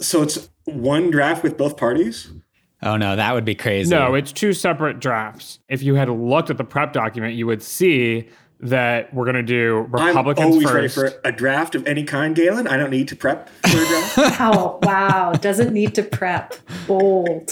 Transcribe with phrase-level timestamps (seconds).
[0.00, 2.30] So it's one draft with both parties?
[2.82, 3.90] Oh no, that would be crazy.
[3.90, 5.58] No, it's two separate drafts.
[5.68, 8.28] If you had looked at the prep document, you would see
[8.60, 10.96] that we're going to do Republicans I'm always first.
[10.96, 12.66] ready for a draft of any kind, Galen.
[12.66, 14.16] I don't need to prep for a draft.
[14.40, 15.32] Wow, oh, wow.
[15.32, 16.54] Doesn't need to prep.
[16.86, 17.50] Bold.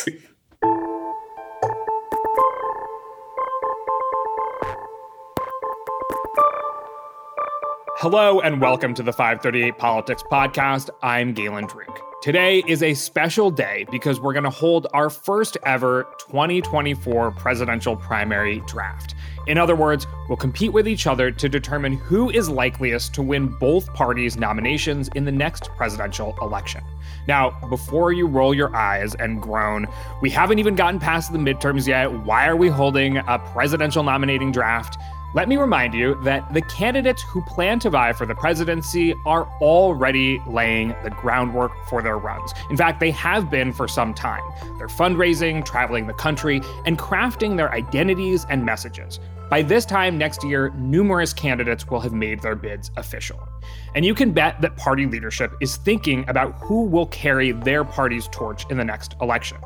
[8.00, 10.88] Hello and welcome to the 538 Politics Podcast.
[11.02, 12.07] I'm Galen Druk.
[12.20, 17.94] Today is a special day because we're going to hold our first ever 2024 presidential
[17.94, 19.14] primary draft.
[19.46, 23.46] In other words, we'll compete with each other to determine who is likeliest to win
[23.60, 26.82] both parties' nominations in the next presidential election.
[27.28, 29.86] Now, before you roll your eyes and groan,
[30.20, 32.12] we haven't even gotten past the midterms yet.
[32.12, 34.98] Why are we holding a presidential nominating draft?
[35.34, 39.44] Let me remind you that the candidates who plan to vie for the presidency are
[39.60, 42.54] already laying the groundwork for their runs.
[42.70, 44.42] In fact, they have been for some time.
[44.78, 49.20] They're fundraising, traveling the country, and crafting their identities and messages.
[49.50, 53.48] By this time next year, numerous candidates will have made their bids official.
[53.94, 58.28] And you can bet that party leadership is thinking about who will carry their party's
[58.28, 59.56] torch in the next election.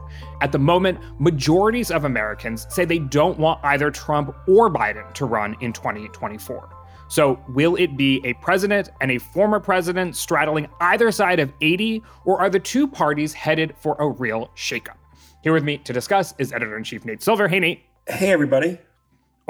[0.40, 5.24] At the moment, majorities of Americans say they don't want either Trump or Biden to
[5.24, 6.68] run in 2024.
[7.08, 12.02] So, will it be a president and a former president straddling either side of 80,
[12.24, 14.96] or are the two parties headed for a real shakeup?
[15.42, 17.48] Here with me to discuss is editor in chief Nate Silver.
[17.48, 17.82] Hey, Nate.
[18.08, 18.78] hey, everybody.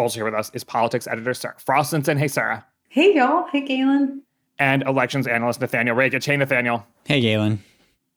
[0.02, 2.18] Also here with us is politics editor Sarah Frostinson.
[2.18, 2.66] Hey, Sarah.
[2.88, 3.46] Hey, y'all.
[3.52, 4.22] Hey, Galen.
[4.58, 6.24] And elections analyst Nathaniel Rakich.
[6.24, 6.84] Hey, Nathaniel.
[7.06, 7.62] Hey, Galen.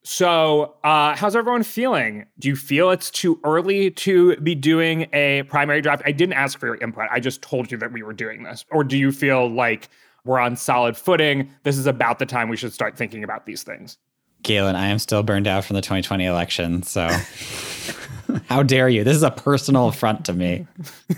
[0.02, 2.26] So, uh, how's everyone feeling?
[2.40, 6.02] Do you feel it's too early to be doing a primary draft?
[6.08, 7.08] I didn't ask for your input.
[7.12, 8.66] I just told you that we were doing this.
[8.72, 9.90] Or do you feel like
[10.24, 11.52] we're on solid footing?
[11.62, 14.00] This is about the time we should start thinking about these things.
[14.42, 17.08] Galen, I am still burned out from the 2020 election, so
[18.48, 19.04] how dare you?
[19.04, 20.68] This is a personal affront to me.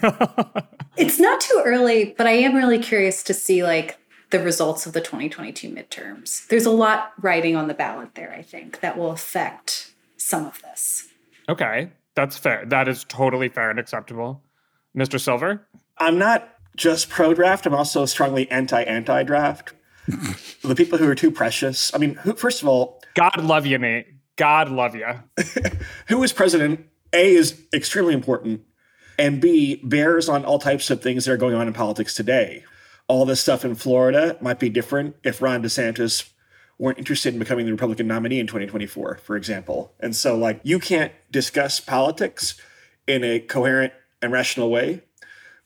[0.97, 3.99] It's not too early, but I am really curious to see like
[4.31, 6.47] the results of the 2022 midterms.
[6.47, 10.59] There's a lot riding on the ballot there, I think, that will affect some of
[10.63, 11.07] this.
[11.47, 12.65] Okay, that's fair.
[12.65, 14.41] That is totally fair and acceptable.
[14.97, 15.19] Mr.
[15.19, 15.67] Silver?
[15.99, 19.73] I'm not just pro draft, I'm also strongly anti anti draft.
[20.63, 21.93] the people who are too precious.
[21.93, 24.07] I mean, who, first of all, God love you, Nate.
[24.35, 25.07] God love you.
[26.07, 28.61] who is president, A, is extremely important,
[29.17, 32.63] and B, bears on all types of things that are going on in politics today.
[33.07, 36.29] All this stuff in Florida might be different if Ron DeSantis
[36.77, 39.93] weren't interested in becoming the Republican nominee in 2024, for example.
[39.99, 42.59] And so, like, you can't discuss politics
[43.07, 45.03] in a coherent and rational way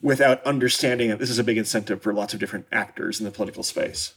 [0.01, 3.31] without understanding that this is a big incentive for lots of different actors in the
[3.31, 4.13] political space.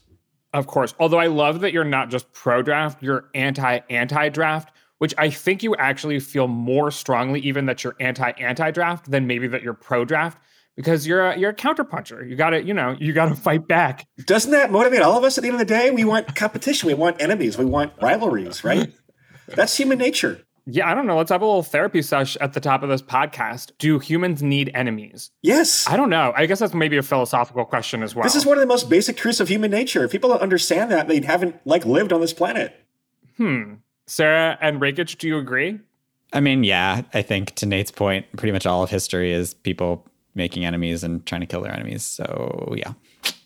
[0.52, 0.94] Of course.
[1.00, 5.30] Although I love that you're not just pro draft, you're anti anti draft, which I
[5.30, 9.62] think you actually feel more strongly even that you're anti anti draft than maybe that
[9.62, 10.38] you're pro draft
[10.76, 12.28] because you're a, you're a counterpuncher.
[12.28, 14.06] You got to, you know, you got to fight back.
[14.26, 15.90] Doesn't that motivate all of us at the end of the day?
[15.90, 18.92] We want competition, we want enemies, we want rivalries, right?
[19.48, 20.40] That's human nature.
[20.66, 21.18] Yeah, I don't know.
[21.18, 23.72] Let's have a little therapy sesh at the top of this podcast.
[23.78, 25.30] Do humans need enemies?
[25.42, 25.86] Yes.
[25.86, 26.32] I don't know.
[26.34, 28.22] I guess that's maybe a philosophical question as well.
[28.22, 30.04] This is one of the most basic truths of human nature.
[30.04, 32.74] If people don't understand that, they haven't like lived on this planet.
[33.36, 33.74] Hmm.
[34.06, 35.80] Sarah and Rakich, do you agree?
[36.32, 40.06] I mean, yeah, I think to Nate's point, pretty much all of history is people
[40.34, 42.02] making enemies and trying to kill their enemies.
[42.04, 42.92] So, yeah.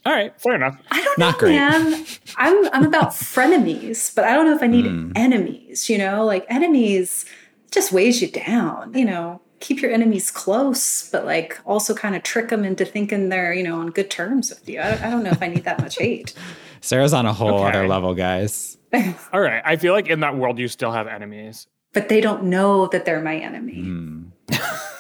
[0.07, 0.77] All right, fair enough.
[0.91, 1.57] I don't Not know, great.
[1.57, 2.07] man.
[2.37, 5.13] I'm I'm about frenemies, but I don't know if I need Hmm.
[5.15, 6.25] enemies, you know?
[6.25, 7.27] Like enemies
[7.71, 9.43] just weighs you down, you know.
[9.61, 13.63] Keep your enemies close, but like also kind of trick them into thinking they're, you
[13.65, 14.81] know, on good terms with you.
[14.81, 16.33] I don't, I don't know if I need that much hate.
[16.81, 17.69] Sarah's on a whole Okay.
[17.77, 18.78] other level, guys.
[19.33, 19.63] All right.
[19.65, 21.67] I feel like in that world, you still have enemies.
[21.93, 23.81] but they don't know that they're my enemy.
[23.83, 24.25] Hmm.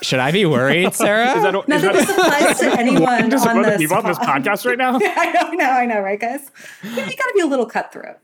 [0.02, 1.32] Should I be worried, Sarah?
[1.36, 4.18] Is that, Not is that this applies to anyone on other this, people on this
[4.18, 4.94] podcast right now?
[4.94, 6.50] I know, I know, I know, right, guys?
[6.84, 8.18] You got to be a little cutthroat.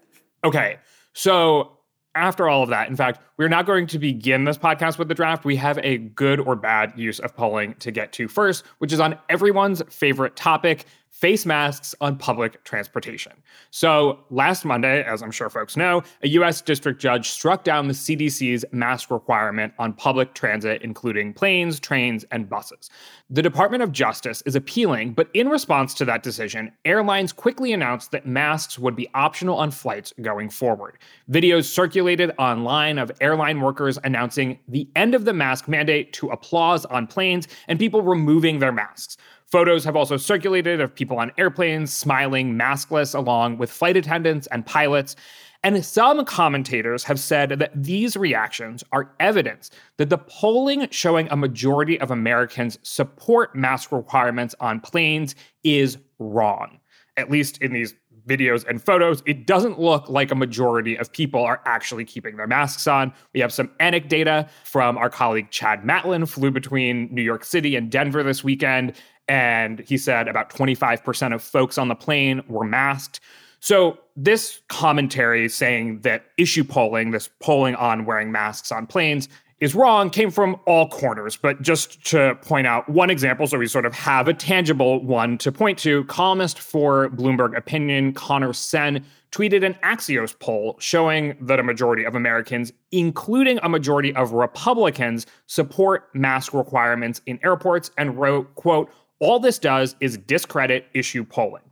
[0.45, 0.77] Okay.
[1.15, 1.79] So
[2.15, 5.15] after all of that, in fact, we're not going to begin this podcast with the
[5.15, 5.45] draft.
[5.45, 9.01] We have a good or bad use of polling to get to first, which is
[9.01, 10.85] on everyone's favorite topic
[11.15, 13.33] face masks on public transportation.
[13.71, 17.95] So, last Monday, as I'm sure folks know, a US district judge struck down the
[17.95, 22.91] CDC's mask requirement on public transit, including planes, trains, and buses.
[23.31, 28.11] The Department of Justice is appealing, but in response to that decision, airlines quickly announced
[28.11, 30.99] that masks would be optional on flights going forward.
[31.31, 36.85] Videos circulated online of airline workers announcing the end of the mask mandate to applause
[36.87, 39.17] on planes and people removing their masks.
[39.51, 44.67] Photos have also circulated of people on airplanes smiling maskless along with flight attendants and
[44.67, 45.17] pilots.
[45.63, 51.37] And some commentators have said that these reactions are evidence that the polling showing a
[51.37, 56.81] majority of Americans support mask requirements on planes is wrong.
[57.17, 57.95] At least in these
[58.27, 62.47] videos and photos, it doesn't look like a majority of people are actually keeping their
[62.47, 63.13] masks on.
[63.33, 67.91] We have some anecdata from our colleague Chad Matlin, flew between New York City and
[67.91, 68.95] Denver this weekend.
[69.29, 73.21] And he said about 25% of folks on the plane were masked.
[73.61, 79.29] So, this commentary saying that issue polling, this polling on wearing masks on planes,
[79.61, 81.37] is wrong came from all corners.
[81.37, 85.39] But just to point out one example, so we sort of have a tangible one
[85.39, 91.59] to point to, columnist for Bloomberg Opinion, Conor Sen, tweeted an Axios poll showing that
[91.59, 98.19] a majority of Americans, including a majority of Republicans, support mask requirements in airports and
[98.19, 98.91] wrote, quote,
[99.25, 101.63] all this does is discredit issue polling.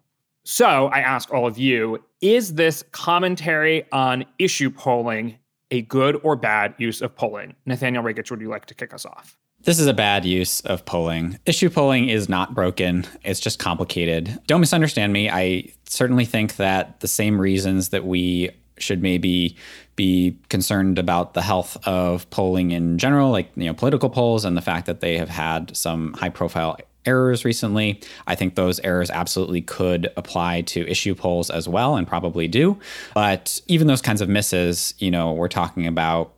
[0.45, 5.37] So I ask all of you is this commentary on issue polling
[5.71, 7.55] a good or bad use of polling?
[7.67, 9.37] Nathaniel Rakich, would you like to kick us off?
[9.65, 11.39] This is a bad use of polling.
[11.47, 14.41] Issue polling is not broken, it's just complicated.
[14.47, 15.29] Don't misunderstand me.
[15.31, 19.57] I certainly think that the same reasons that we should maybe
[19.95, 24.57] be concerned about the health of polling in general, like you know political polls, and
[24.57, 28.01] the fact that they have had some high profile errors recently.
[28.27, 32.79] I think those errors absolutely could apply to issue polls as well and probably do.
[33.15, 36.35] But even those kinds of misses, you know, we're talking about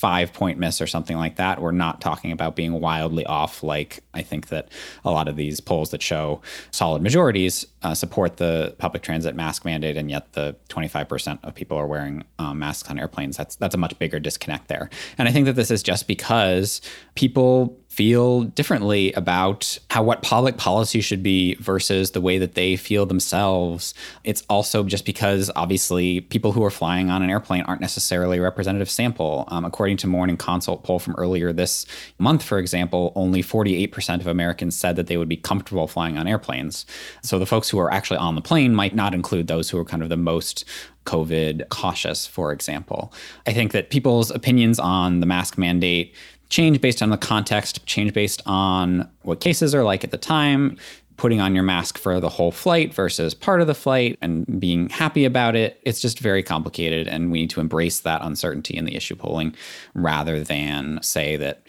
[0.00, 1.60] five point miss or something like that.
[1.60, 4.70] We're not talking about being wildly off, like I think that
[5.04, 6.40] a lot of these polls that show
[6.70, 11.76] solid majorities uh, support the public transit mask mandate, and yet the 25% of people
[11.76, 13.36] are wearing um, masks on airplanes.
[13.36, 14.88] That's that's a much bigger disconnect there.
[15.18, 16.80] And I think that this is just because
[17.14, 22.76] people feel differently about how what public policy should be versus the way that they
[22.76, 23.94] feel themselves.
[24.22, 28.42] It's also just because obviously people who are flying on an airplane aren't necessarily a
[28.42, 29.44] representative sample.
[29.48, 31.84] Um, according to Morning Consult poll from earlier this
[32.16, 36.28] month, for example, only 48% of Americans said that they would be comfortable flying on
[36.28, 36.86] airplanes.
[37.24, 39.84] So the folks who are actually on the plane might not include those who are
[39.84, 40.64] kind of the most
[41.06, 43.12] COVID cautious, for example.
[43.48, 46.14] I think that people's opinions on the mask mandate
[46.50, 50.76] change based on the context, change based on what cases are like at the time,
[51.16, 54.88] putting on your mask for the whole flight versus part of the flight and being
[54.88, 55.80] happy about it.
[55.82, 57.06] It's just very complicated.
[57.06, 59.54] And we need to embrace that uncertainty in the issue polling
[59.94, 61.66] rather than say that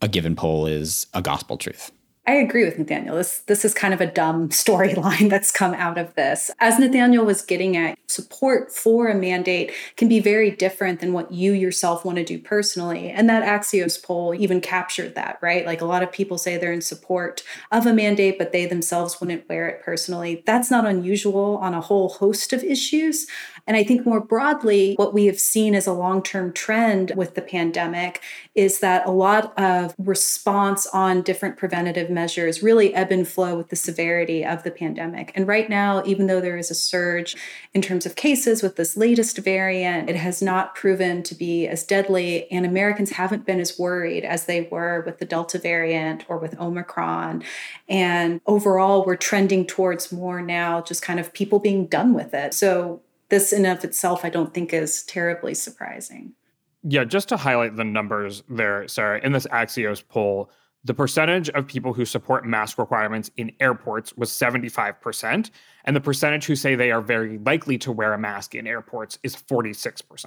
[0.00, 1.92] a given poll is a gospel truth.
[2.26, 3.16] I agree with Nathaniel.
[3.16, 6.50] This this is kind of a dumb storyline that's come out of this.
[6.58, 11.32] As Nathaniel was getting at, support for a mandate can be very different than what
[11.32, 13.10] you yourself want to do personally.
[13.10, 15.66] And that Axios poll even captured that, right?
[15.66, 19.20] Like a lot of people say they're in support of a mandate, but they themselves
[19.20, 20.42] wouldn't wear it personally.
[20.46, 23.26] That's not unusual on a whole host of issues.
[23.66, 27.34] And I think more broadly, what we have seen as a long term trend with
[27.34, 28.20] the pandemic
[28.54, 33.70] is that a lot of response on different preventative measures really ebb and flow with
[33.70, 35.32] the severity of the pandemic.
[35.34, 37.36] And right now, even though there is a surge
[37.72, 41.84] in terms of cases with this latest variant, it has not proven to be as
[41.84, 46.38] deadly, and Americans haven't been as worried as they were with the Delta variant or
[46.38, 47.42] with Omicron.
[47.88, 52.54] And overall, we're trending towards more now just kind of people being done with it.
[52.54, 56.34] So this in of itself, I don't think is terribly surprising.
[56.82, 60.50] Yeah, just to highlight the numbers there, Sarah, in this Axios poll,
[60.84, 65.50] the percentage of people who support mask requirements in airports was 75%,
[65.84, 69.18] and the percentage who say they are very likely to wear a mask in airports
[69.22, 70.26] is 46%.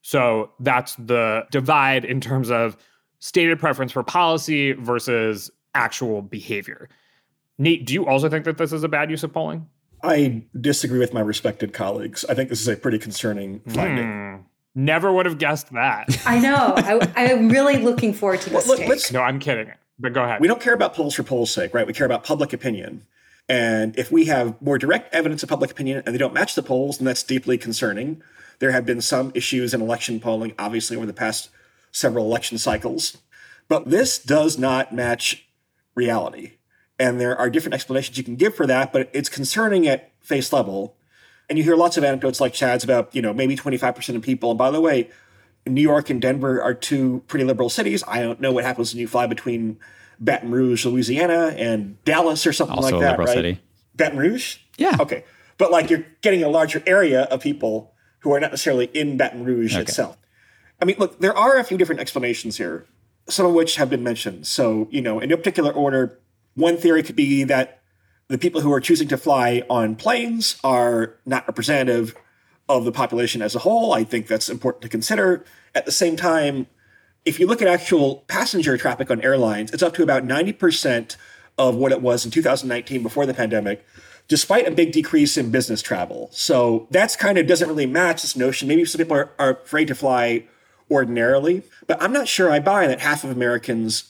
[0.00, 2.78] So that's the divide in terms of
[3.18, 6.88] stated preference for policy versus actual behavior.
[7.58, 9.66] Nate, do you also think that this is a bad use of polling?
[10.02, 12.24] I disagree with my respected colleagues.
[12.28, 14.06] I think this is a pretty concerning finding.
[14.06, 14.36] Hmm.
[14.74, 16.08] Never would have guessed that.
[16.26, 16.74] I know.
[17.16, 18.68] I, am really looking forward to this.
[18.68, 19.72] Well, look, no, I'm kidding.
[19.98, 20.40] But go ahead.
[20.40, 21.86] We don't care about polls for polls' sake, right?
[21.86, 23.04] We care about public opinion.
[23.48, 26.62] And if we have more direct evidence of public opinion and they don't match the
[26.62, 28.22] polls, then that's deeply concerning.
[28.60, 31.50] There have been some issues in election polling, obviously, over the past
[31.90, 33.18] several election cycles.
[33.68, 35.48] But this does not match
[35.94, 36.52] reality.
[37.00, 40.52] And there are different explanations you can give for that, but it's concerning at face
[40.52, 40.94] level.
[41.48, 44.50] And you hear lots of anecdotes like Chad's about, you know, maybe 25% of people.
[44.50, 45.08] And by the way,
[45.66, 48.04] New York and Denver are two pretty liberal cities.
[48.06, 49.78] I don't know what happens when you fly between
[50.20, 53.34] Baton Rouge, Louisiana, and Dallas or something also like that, liberal right?
[53.34, 53.60] City.
[53.96, 54.58] Baton Rouge?
[54.76, 54.98] Yeah.
[55.00, 55.24] Okay.
[55.56, 59.44] But like you're getting a larger area of people who are not necessarily in Baton
[59.44, 59.82] Rouge okay.
[59.82, 60.18] itself.
[60.82, 62.84] I mean, look, there are a few different explanations here,
[63.26, 64.46] some of which have been mentioned.
[64.46, 66.18] So, you know, in no particular order,
[66.54, 67.80] one theory could be that
[68.28, 72.14] the people who are choosing to fly on planes are not representative
[72.68, 73.92] of the population as a whole.
[73.92, 75.44] I think that's important to consider.
[75.74, 76.68] At the same time,
[77.24, 81.16] if you look at actual passenger traffic on airlines, it's up to about 90%
[81.58, 83.84] of what it was in 2019 before the pandemic,
[84.28, 86.30] despite a big decrease in business travel.
[86.32, 88.68] So that's kind of doesn't really match this notion.
[88.68, 90.44] Maybe some people are, are afraid to fly
[90.88, 94.04] ordinarily, but I'm not sure I buy that half of Americans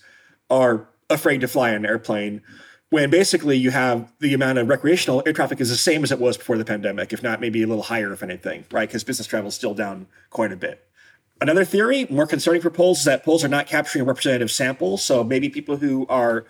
[0.50, 2.42] are afraid to fly an airplane
[2.90, 6.18] when basically you have the amount of recreational air traffic is the same as it
[6.18, 8.88] was before the pandemic, if not maybe a little higher, if anything, right?
[8.88, 10.84] Because business travel is still down quite a bit.
[11.40, 14.98] Another theory, more concerning for polls, is that polls are not capturing a representative sample.
[14.98, 16.44] So maybe people who are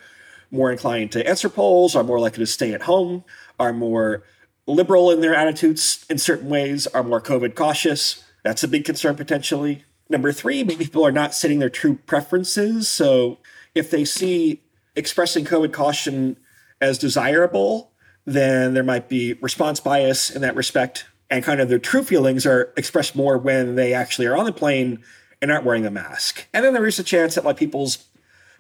[0.51, 3.23] more inclined to answer polls are more likely to stay at home,
[3.59, 4.25] are more
[4.67, 8.25] liberal in their attitudes in certain ways, are more COVID cautious.
[8.43, 9.85] That's a big concern potentially.
[10.09, 12.89] Number three, maybe people are not setting their true preferences.
[12.89, 13.39] So
[13.75, 14.63] if they see
[14.97, 16.37] expressing COVID caution
[16.81, 17.93] as desirable,
[18.25, 22.45] then there might be response bias in that respect and kind of their true feelings
[22.45, 24.99] are expressed more when they actually are on the plane
[25.41, 26.47] and aren't wearing a mask.
[26.53, 28.07] And then there is a chance that like people's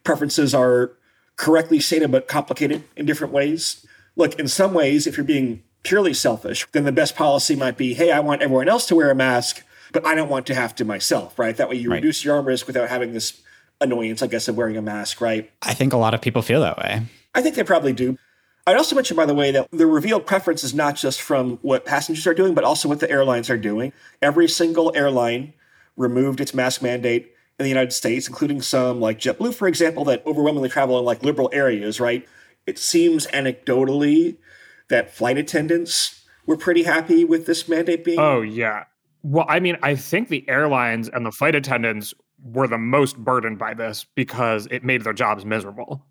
[0.04, 0.92] preferences are
[1.36, 3.84] correctly stated but complicated in different ways.
[4.16, 7.94] Look, in some ways, if you're being purely selfish, then the best policy might be,
[7.94, 9.62] hey, I want everyone else to wear a mask,
[9.92, 11.56] but I don't want to have to myself, right?
[11.56, 11.96] That way you right.
[11.96, 13.42] reduce your own risk without having this
[13.80, 15.50] annoyance, I guess, of wearing a mask, right?
[15.62, 17.02] I think a lot of people feel that way.
[17.34, 18.18] I think they probably do.
[18.66, 21.86] I'd also mention, by the way, that the revealed preference is not just from what
[21.86, 23.92] passengers are doing, but also what the airlines are doing.
[24.20, 25.54] Every single airline
[25.96, 30.24] removed its mask mandate in the United States, including some like JetBlue, for example, that
[30.26, 32.26] overwhelmingly travel in like liberal areas, right?
[32.66, 34.36] It seems anecdotally
[34.88, 38.18] that flight attendants were pretty happy with this mandate being.
[38.18, 38.84] Oh, yeah.
[39.22, 43.58] Well, I mean, I think the airlines and the flight attendants were the most burdened
[43.58, 46.06] by this because it made their jobs miserable.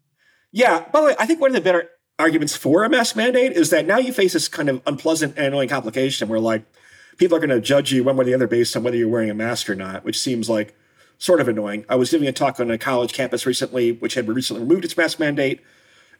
[0.52, 0.86] Yeah.
[0.92, 3.70] By the way, I think one of the better arguments for a mask mandate is
[3.70, 6.64] that now you face this kind of unpleasant and annoying complication where like
[7.18, 9.08] people are going to judge you one way or the other based on whether you're
[9.08, 10.76] wearing a mask or not, which seems like
[11.18, 11.86] sort of annoying.
[11.88, 14.98] I was giving a talk on a college campus recently, which had recently removed its
[14.98, 15.62] mask mandate.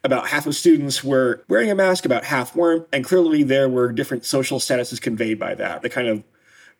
[0.02, 3.92] About half of students were wearing a mask, about half weren't, and clearly there were
[3.92, 5.82] different social statuses conveyed by that.
[5.82, 6.22] The kind of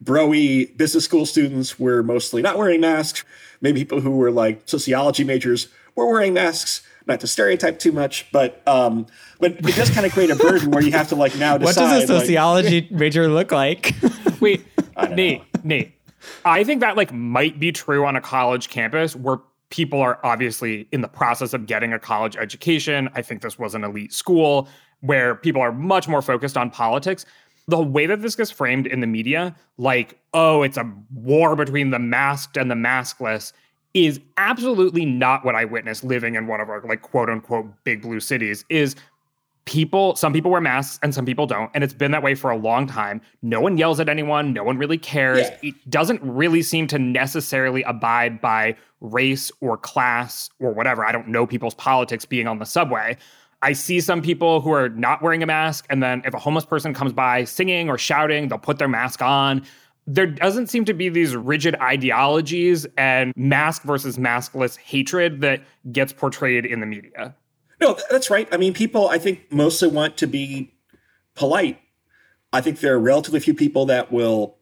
[0.03, 3.25] broy business school students were mostly not wearing masks.
[3.61, 8.31] Maybe people who were like sociology majors were wearing masks not to stereotype too much,
[8.33, 9.07] but um,
[9.39, 11.83] but it does kind of create a burden where you have to like now decide.
[11.91, 13.95] What does a sociology like, major look like?
[14.41, 14.65] Wait,
[15.11, 15.93] Nate, Nate,
[16.45, 19.39] I think that like might be true on a college campus where
[19.71, 23.09] people are obviously in the process of getting a college education.
[23.15, 24.69] I think this was an elite school
[25.01, 27.25] where people are much more focused on politics.
[27.71, 31.91] The way that this gets framed in the media, like, oh, it's a war between
[31.91, 33.53] the masked and the maskless,
[33.95, 38.03] is absolutely not what I witnessed living in one of our like quote unquote big
[38.03, 38.95] blue cities is
[39.65, 42.51] people some people wear masks and some people don't and it's been that way for
[42.51, 43.21] a long time.
[43.43, 44.53] No one yells at anyone.
[44.53, 45.49] No one really cares.
[45.63, 45.71] Yeah.
[45.71, 51.05] it doesn't really seem to necessarily abide by race or class or whatever.
[51.05, 53.17] I don't know people's politics being on the subway
[53.63, 56.65] I see some people who are not wearing a mask, and then if a homeless
[56.65, 59.67] person comes by singing or shouting, they'll put their mask on
[60.07, 65.63] there doesn't seem to be these rigid ideologies and mask versus maskless hatred that
[65.93, 67.35] gets portrayed in the media.
[67.81, 68.49] No, that's right.
[68.53, 70.75] I mean, people, I think, mostly want to be
[71.35, 71.79] polite.
[72.53, 74.57] I think there are relatively few people that will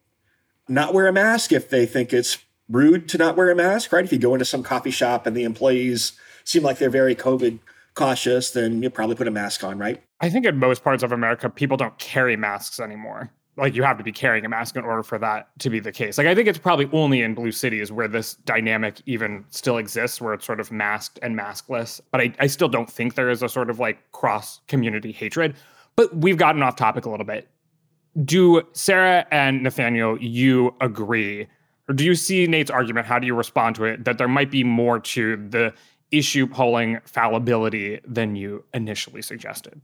[0.67, 2.37] not wear a mask if they think it's
[2.69, 4.05] rude to not wear a mask, right?
[4.05, 6.13] If you go into some coffee shop and the employees
[6.43, 7.59] seem like they're very COVID
[7.99, 10.01] cautious, then you'll probably put a mask on, right?
[10.21, 13.97] I think in most parts of America, people don't carry masks anymore like you have
[13.97, 16.17] to be carrying a mask in order for that to be the case.
[16.17, 20.21] Like I think it's probably only in blue cities where this dynamic even still exists,
[20.21, 21.99] where it's sort of masked and maskless.
[22.11, 25.55] But I, I still don't think there is a sort of like cross community hatred.
[25.95, 27.49] But we've gotten off topic a little bit.
[28.23, 31.47] Do Sarah and Nathaniel, you agree?
[31.87, 33.07] Or do you see Nate's argument?
[33.07, 34.05] How do you respond to it?
[34.05, 35.73] That there might be more to the
[36.11, 39.81] issue polling fallibility than you initially suggested?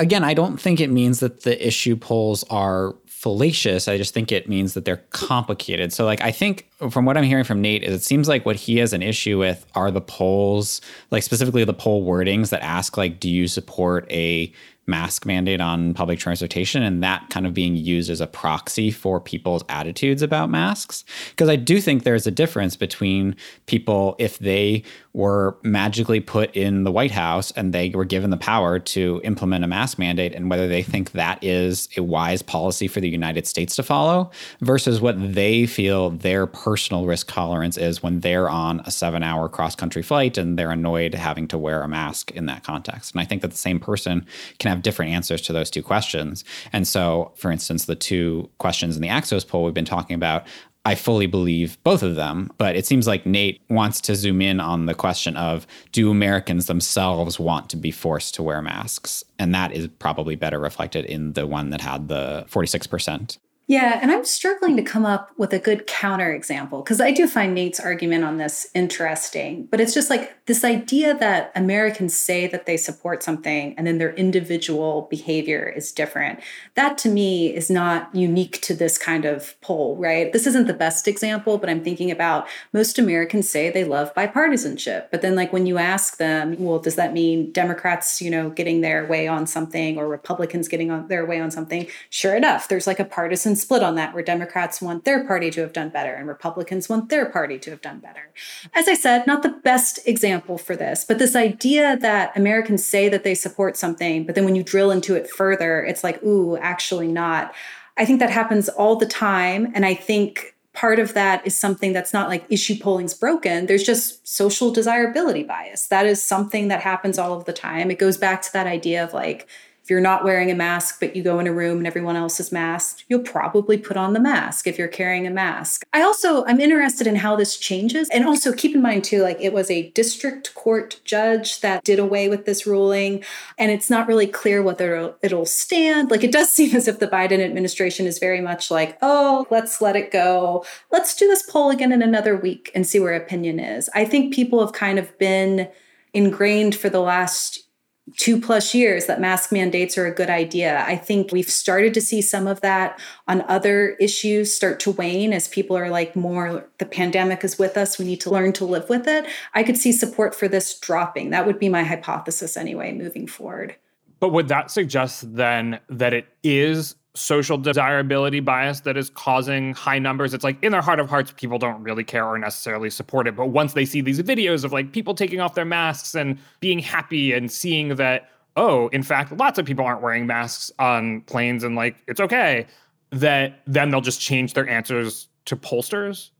[0.00, 3.88] Again, I don't think it means that the issue polls are fallacious.
[3.88, 5.92] I just think it means that they're complicated.
[5.92, 8.54] So, like, I think from what I'm hearing from Nate is it seems like what
[8.54, 10.80] he has an issue with are the polls,
[11.10, 14.52] like specifically the poll wordings that ask, like, do you support a
[14.88, 19.20] mask mandate on public transportation and that kind of being used as a proxy for
[19.20, 24.82] people's attitudes about masks because i do think there's a difference between people if they
[25.18, 29.64] were magically put in the White House and they were given the power to implement
[29.64, 33.44] a mask mandate and whether they think that is a wise policy for the United
[33.44, 38.78] States to follow versus what they feel their personal risk tolerance is when they're on
[38.86, 42.46] a seven hour cross country flight and they're annoyed having to wear a mask in
[42.46, 43.12] that context.
[43.12, 44.24] And I think that the same person
[44.60, 46.44] can have different answers to those two questions.
[46.72, 50.46] And so, for instance, the two questions in the Axios poll we've been talking about
[50.88, 54.58] I fully believe both of them, but it seems like Nate wants to zoom in
[54.58, 59.22] on the question of do Americans themselves want to be forced to wear masks?
[59.38, 63.36] And that is probably better reflected in the one that had the 46%.
[63.70, 67.52] Yeah, and I'm struggling to come up with a good counterexample because I do find
[67.52, 69.68] Nate's argument on this interesting.
[69.70, 73.98] But it's just like this idea that Americans say that they support something and then
[73.98, 76.40] their individual behavior is different.
[76.76, 80.32] That to me is not unique to this kind of poll, right?
[80.32, 85.10] This isn't the best example, but I'm thinking about most Americans say they love bipartisanship.
[85.10, 88.80] But then, like, when you ask them, well, does that mean Democrats, you know, getting
[88.80, 91.86] their way on something or Republicans getting on their way on something?
[92.08, 95.60] Sure enough, there's like a partisan split on that where Democrats want their party to
[95.60, 98.30] have done better and Republicans want their party to have done better.
[98.74, 103.08] As I said, not the best example for this, but this idea that Americans say
[103.08, 106.56] that they support something, but then when you drill into it further, it's like, ooh,
[106.58, 107.54] actually not.
[107.96, 109.72] I think that happens all the time.
[109.74, 113.66] And I think part of that is something that's not like issue polling's broken.
[113.66, 115.88] There's just social desirability bias.
[115.88, 117.90] That is something that happens all of the time.
[117.90, 119.48] It goes back to that idea of like,
[119.88, 122.38] if you're not wearing a mask, but you go in a room and everyone else
[122.38, 125.82] is masked, you'll probably put on the mask if you're carrying a mask.
[125.94, 128.06] I also, I'm interested in how this changes.
[128.10, 131.98] And also keep in mind, too, like it was a district court judge that did
[131.98, 133.24] away with this ruling.
[133.56, 136.10] And it's not really clear whether it'll stand.
[136.10, 139.80] Like it does seem as if the Biden administration is very much like, oh, let's
[139.80, 140.66] let it go.
[140.92, 143.88] Let's do this poll again in another week and see where opinion is.
[143.94, 145.70] I think people have kind of been
[146.12, 147.67] ingrained for the last
[148.16, 150.84] two plus years that mask mandates are a good idea.
[150.86, 155.32] I think we've started to see some of that on other issues start to wane
[155.32, 157.98] as people are like, more the pandemic is with us.
[157.98, 159.26] We need to learn to live with it.
[159.54, 161.30] I could see support for this dropping.
[161.30, 163.76] That would be my hypothesis anyway, moving forward.
[164.20, 169.98] But would that suggest then that it is social desirability bias that is causing high
[169.98, 170.32] numbers.
[170.32, 173.36] It's like in their heart of hearts, people don't really care or necessarily support it.
[173.36, 176.78] But once they see these videos of like people taking off their masks and being
[176.78, 181.64] happy and seeing that, oh, in fact, lots of people aren't wearing masks on planes
[181.64, 182.66] and like it's okay,
[183.10, 186.30] that then they'll just change their answers to pollsters.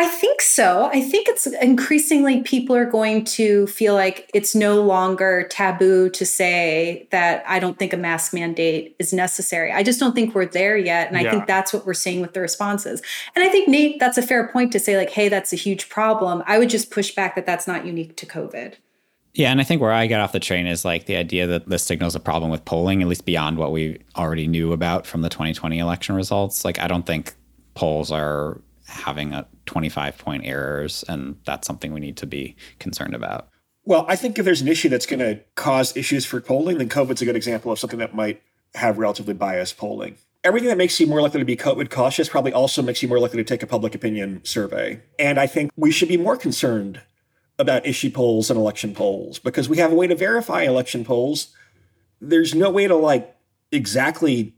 [0.00, 0.84] I think so.
[0.84, 6.24] I think it's increasingly people are going to feel like it's no longer taboo to
[6.24, 9.72] say that I don't think a mask mandate is necessary.
[9.72, 11.08] I just don't think we're there yet.
[11.08, 11.26] And yeah.
[11.26, 13.02] I think that's what we're seeing with the responses.
[13.34, 15.88] And I think, Nate, that's a fair point to say, like, hey, that's a huge
[15.88, 16.44] problem.
[16.46, 18.74] I would just push back that that's not unique to COVID.
[19.34, 21.68] Yeah, and I think where I got off the train is like the idea that
[21.68, 25.22] this signals a problem with polling, at least beyond what we already knew about from
[25.22, 26.64] the 2020 election results.
[26.64, 27.34] Like, I don't think
[27.74, 33.14] polls are having a 25 point errors, and that's something we need to be concerned
[33.14, 33.48] about.
[33.84, 36.88] Well, I think if there's an issue that's going to cause issues for polling, then
[36.88, 38.42] COVID's a good example of something that might
[38.74, 40.16] have relatively biased polling.
[40.44, 43.18] Everything that makes you more likely to be COVID cautious probably also makes you more
[43.18, 45.00] likely to take a public opinion survey.
[45.18, 47.00] And I think we should be more concerned
[47.58, 51.54] about issue polls and election polls because we have a way to verify election polls.
[52.20, 53.36] There's no way to like
[53.72, 54.54] exactly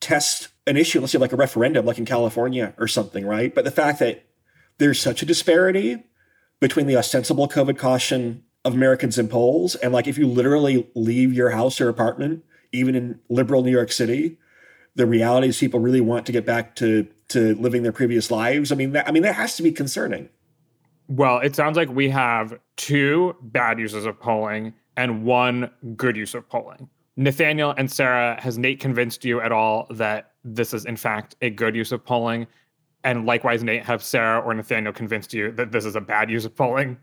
[0.00, 3.54] test an issue, let's say like a referendum, like in California or something, right?
[3.54, 4.25] But the fact that
[4.78, 6.04] there's such a disparity
[6.60, 11.32] between the ostensible COVID caution of Americans in polls and like if you literally leave
[11.32, 14.38] your house or apartment, even in liberal New York City,
[14.96, 18.70] the reality is people really want to get back to to living their previous lives.
[18.70, 20.28] I mean, that, I mean that has to be concerning.
[21.08, 26.34] Well, it sounds like we have two bad uses of polling and one good use
[26.34, 26.88] of polling.
[27.16, 31.50] Nathaniel and Sarah, has Nate convinced you at all that this is in fact a
[31.50, 32.46] good use of polling?
[33.06, 36.44] And likewise, Nate, have Sarah or Nathaniel convinced you that this is a bad use
[36.44, 36.98] of polling?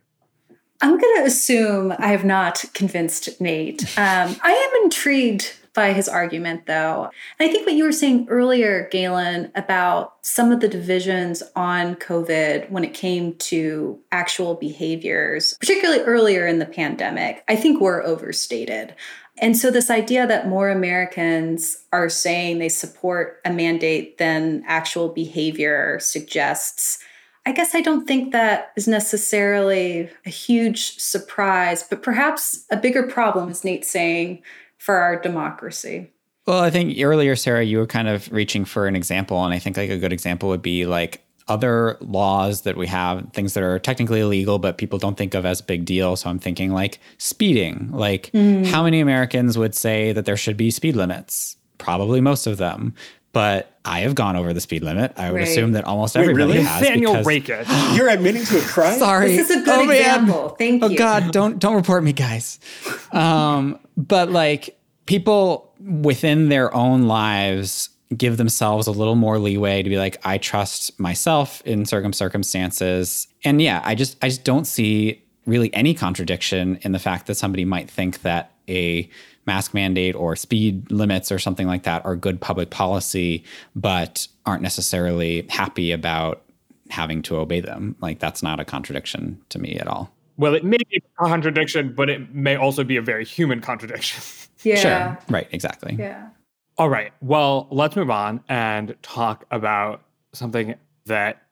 [0.82, 3.84] I'm going to assume I have not convinced Nate.
[3.98, 7.10] Um, I am intrigued by his argument, though.
[7.39, 11.96] And I think what you were saying earlier, Galen, about some of the divisions on
[11.96, 18.04] COVID when it came to actual behaviors, particularly earlier in the pandemic, I think were
[18.04, 18.94] overstated.
[19.38, 25.10] And so, this idea that more Americans are saying they support a mandate than actual
[25.10, 27.00] behavior suggests.
[27.46, 33.04] I guess I don't think that is necessarily a huge surprise, but perhaps a bigger
[33.04, 34.43] problem, as Nate's saying,
[34.78, 36.10] for our democracy.
[36.46, 39.43] Well, I think earlier, Sarah, you were kind of reaching for an example.
[39.43, 43.32] And I think like a good example would be like other laws that we have,
[43.34, 46.16] things that are technically illegal, but people don't think of as a big deal.
[46.16, 47.90] So I'm thinking like speeding.
[47.92, 48.66] Like, mm.
[48.66, 51.58] how many Americans would say that there should be speed limits?
[51.78, 52.94] Probably most of them.
[53.34, 55.12] But I have gone over the speed limit.
[55.18, 55.48] I would right.
[55.48, 56.64] assume that almost Wait, everybody really?
[56.64, 56.82] has.
[56.82, 57.98] Nathaniel Rakich.
[57.98, 59.00] You're admitting to a crime.
[59.00, 59.36] Sorry.
[59.36, 60.48] This is a good oh, example.
[60.48, 60.56] Man.
[60.80, 60.90] Thank you.
[60.90, 62.60] Oh God, don't don't report me, guys.
[63.14, 64.76] Um, but like
[65.06, 70.38] people within their own lives give themselves a little more leeway to be like i
[70.38, 73.28] trust myself in certain circumstances.
[73.43, 77.36] And yeah i just i just don't see really any contradiction in the fact that
[77.36, 79.10] somebody might think that a
[79.45, 83.43] mask mandate or speed limits or something like that are good public policy
[83.76, 86.41] but aren't necessarily happy about
[86.89, 87.95] having to obey them.
[87.99, 90.13] Like that's not a contradiction to me at all.
[90.38, 94.21] Well it may be a contradiction but it may also be a very human contradiction.
[94.63, 94.76] Yeah.
[94.78, 95.19] Sure.
[95.30, 95.47] Right.
[95.52, 95.93] Exactly.
[95.99, 96.30] Yeah
[96.78, 97.14] all right.
[97.22, 101.44] Well, let's move on and talk about something that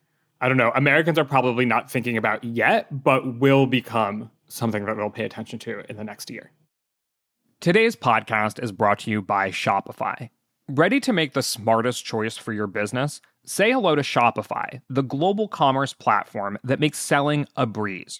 [0.43, 4.97] I don't know, Americans are probably not thinking about yet, but will become something that
[4.97, 6.51] they'll pay attention to in the next year.
[7.59, 10.31] Today's podcast is brought to you by Shopify.
[10.67, 13.21] Ready to make the smartest choice for your business?
[13.45, 18.19] Say hello to Shopify, the global commerce platform that makes selling a breeze.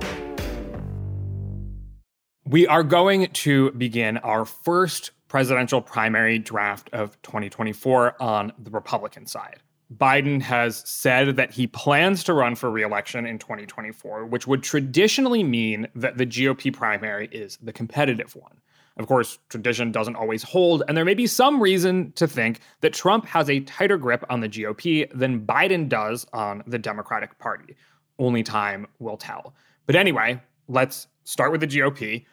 [2.51, 9.25] We are going to begin our first presidential primary draft of 2024 on the Republican
[9.25, 9.61] side.
[9.95, 15.45] Biden has said that he plans to run for reelection in 2024, which would traditionally
[15.45, 18.59] mean that the GOP primary is the competitive one.
[18.97, 22.91] Of course, tradition doesn't always hold, and there may be some reason to think that
[22.91, 27.77] Trump has a tighter grip on the GOP than Biden does on the Democratic Party.
[28.19, 29.55] Only time will tell.
[29.85, 32.25] But anyway, let's start with the GOP.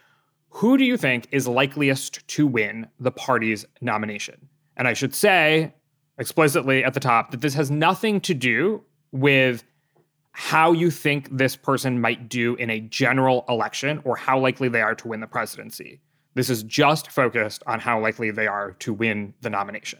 [0.50, 4.48] Who do you think is likeliest to win the party's nomination?
[4.76, 5.74] And I should say
[6.18, 8.82] explicitly at the top that this has nothing to do
[9.12, 9.64] with
[10.32, 14.80] how you think this person might do in a general election or how likely they
[14.80, 16.00] are to win the presidency.
[16.34, 19.98] This is just focused on how likely they are to win the nomination.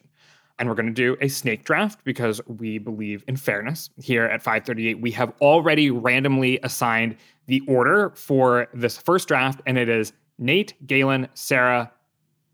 [0.58, 4.42] And we're going to do a snake draft because we believe in fairness here at
[4.42, 5.00] 538.
[5.00, 10.74] We have already randomly assigned the order for this first draft, and it is Nate,
[10.86, 11.92] Galen, Sarah,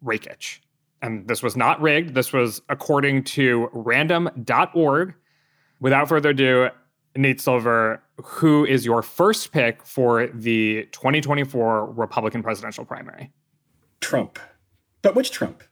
[0.05, 0.61] Rakich.
[1.03, 2.15] And this was not rigged.
[2.15, 5.15] This was according to random.org.
[5.81, 6.71] Without further ado,
[7.17, 13.31] Nate Silver, who is your first pick for the 2024 Republican presidential primary?
[14.01, 14.39] Trump.
[15.03, 15.63] But which Trump?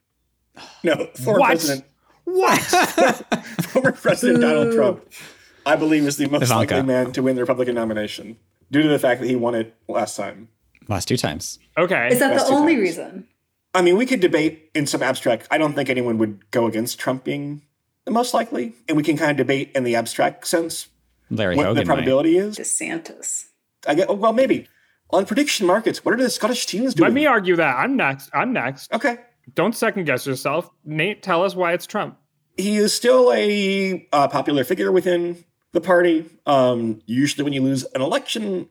[0.83, 1.49] No, former what?
[1.49, 1.85] president.
[2.25, 2.61] What?
[3.71, 5.05] former President Donald Trump,
[5.65, 6.75] I believe, is the most Ivanka.
[6.75, 8.37] likely man to win the Republican nomination
[8.71, 10.49] due to the fact that he won it last time.
[10.93, 11.59] Last two times.
[11.79, 12.09] Okay.
[12.13, 12.83] Is that Last the only times.
[12.83, 13.27] reason?
[13.75, 15.49] I mean, we could debate in some abstract.
[15.51, 17.63] I don't think anyone would go against Trump being
[18.05, 20.89] the most likely, and we can kind of debate in the abstract sense
[21.31, 21.83] Larry what Hogan.
[21.83, 22.59] the probability is.
[22.59, 23.47] DeSantis.
[23.87, 24.69] I get well, maybe
[25.11, 26.05] on prediction markets.
[26.05, 27.09] What are the Scottish teams doing?
[27.09, 27.77] Let me argue that.
[27.77, 28.29] I'm next.
[28.35, 28.93] I'm next.
[28.93, 29.17] Okay,
[29.55, 30.69] Don't second guess yourself.
[30.85, 32.19] Nate, tell us why it's Trump.
[32.59, 36.27] he is still a uh, popular figure within the party.
[36.45, 38.69] Um, usually, when you lose an election,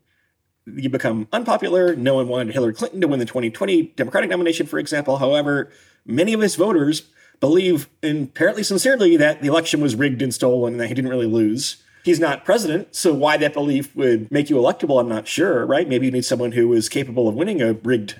[0.65, 1.95] you become unpopular.
[1.95, 5.17] No one wanted Hillary Clinton to win the 2020 Democratic nomination, for example.
[5.17, 5.71] However,
[6.05, 10.73] many of his voters believe, and apparently sincerely, that the election was rigged and stolen
[10.73, 11.83] and that he didn't really lose.
[12.03, 15.87] He's not president, so why that belief would make you electable, I'm not sure, right?
[15.87, 18.15] Maybe you need someone who is capable of winning a rigged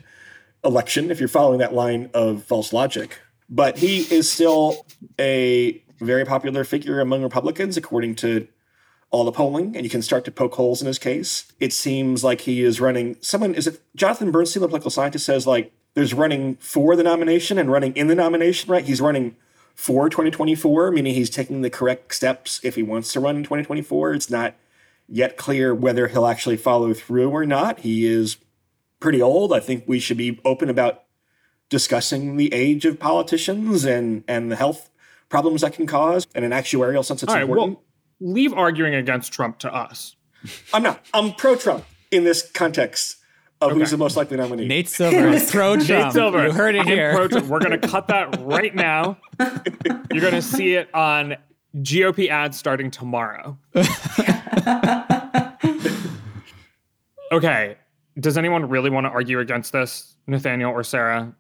[0.64, 3.20] election if you're following that line of false logic.
[3.50, 4.86] But he is still
[5.20, 8.48] a very popular figure among Republicans, according to
[9.12, 11.52] all the polling, and you can start to poke holes in his case.
[11.60, 13.18] It seems like he is running.
[13.22, 17.58] Someone is it Jonathan Bernstein, the political scientist, says like there's running for the nomination
[17.58, 18.72] and running in the nomination.
[18.72, 18.86] Right?
[18.86, 19.36] He's running
[19.76, 24.14] for 2024, meaning he's taking the correct steps if he wants to run in 2024.
[24.14, 24.56] It's not
[25.08, 27.80] yet clear whether he'll actually follow through or not.
[27.80, 28.38] He is
[29.02, 29.52] pretty old.
[29.52, 31.04] I think we should be open about
[31.70, 34.90] discussing the age of politicians and and the health
[35.28, 36.28] problems that can cause.
[36.34, 37.78] In an actuarial sense, it's All right, important.
[37.78, 37.84] well,
[38.22, 40.16] leave arguing against Trump to us.
[40.74, 41.06] I'm not.
[41.14, 43.18] I'm pro Trump in this context
[43.60, 44.68] of who's the most likely nominee.
[44.68, 45.90] Nate Silver is pro Trump.
[45.90, 47.14] Nate Silver, You heard it I'm here.
[47.14, 47.48] pro Trump.
[47.48, 49.18] We're going to cut that right now.
[49.40, 51.36] You're going to see it on
[51.78, 53.58] GOP ads starting tomorrow.
[57.32, 57.78] okay.
[58.20, 61.34] Does anyone really want to argue against this, Nathaniel or Sarah?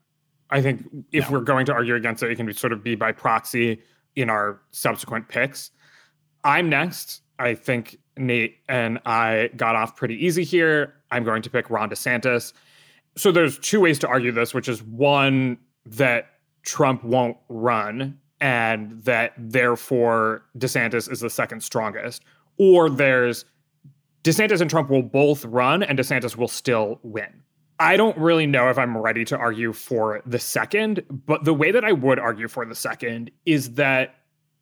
[0.50, 2.96] I think if we're going to argue against it, it can be sort of be
[2.96, 3.82] by proxy
[4.16, 5.72] in our subsequent picks.
[6.44, 7.22] I'm next.
[7.40, 10.94] I think Nate and I got off pretty easy here.
[11.12, 12.54] I'm going to pick Ron DeSantis.
[13.18, 16.28] So there's two ways to argue this, which is one that
[16.64, 22.24] Trump won't run and that therefore DeSantis is the second strongest.
[22.58, 23.46] Or there's
[24.24, 27.42] DeSantis and Trump will both run and DeSantis will still win.
[27.80, 31.72] I don't really know if I'm ready to argue for the second, but the way
[31.72, 34.16] that I would argue for the second is that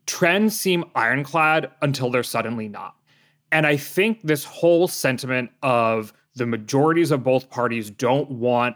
[0.09, 2.95] trends seem ironclad until they're suddenly not.
[3.51, 8.75] And I think this whole sentiment of the majorities of both parties don't want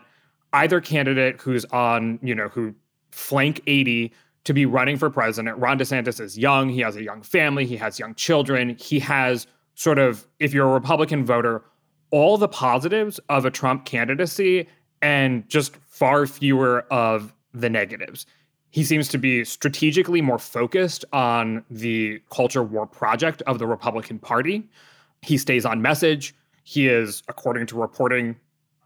[0.53, 2.75] either candidate who's on, you know, who
[3.09, 5.57] flank 80 to be running for president.
[5.57, 9.47] Ron DeSantis is young, he has a young family, he has young children, he has
[9.73, 11.63] sort of, if you're a Republican voter,
[12.11, 14.67] all the positives of a Trump candidacy
[15.01, 18.27] and just far fewer of the negatives.
[18.73, 24.17] He seems to be strategically more focused on the culture war project of the Republican
[24.17, 24.67] Party.
[25.21, 26.33] He stays on message.
[26.63, 28.35] He is, according to reporting,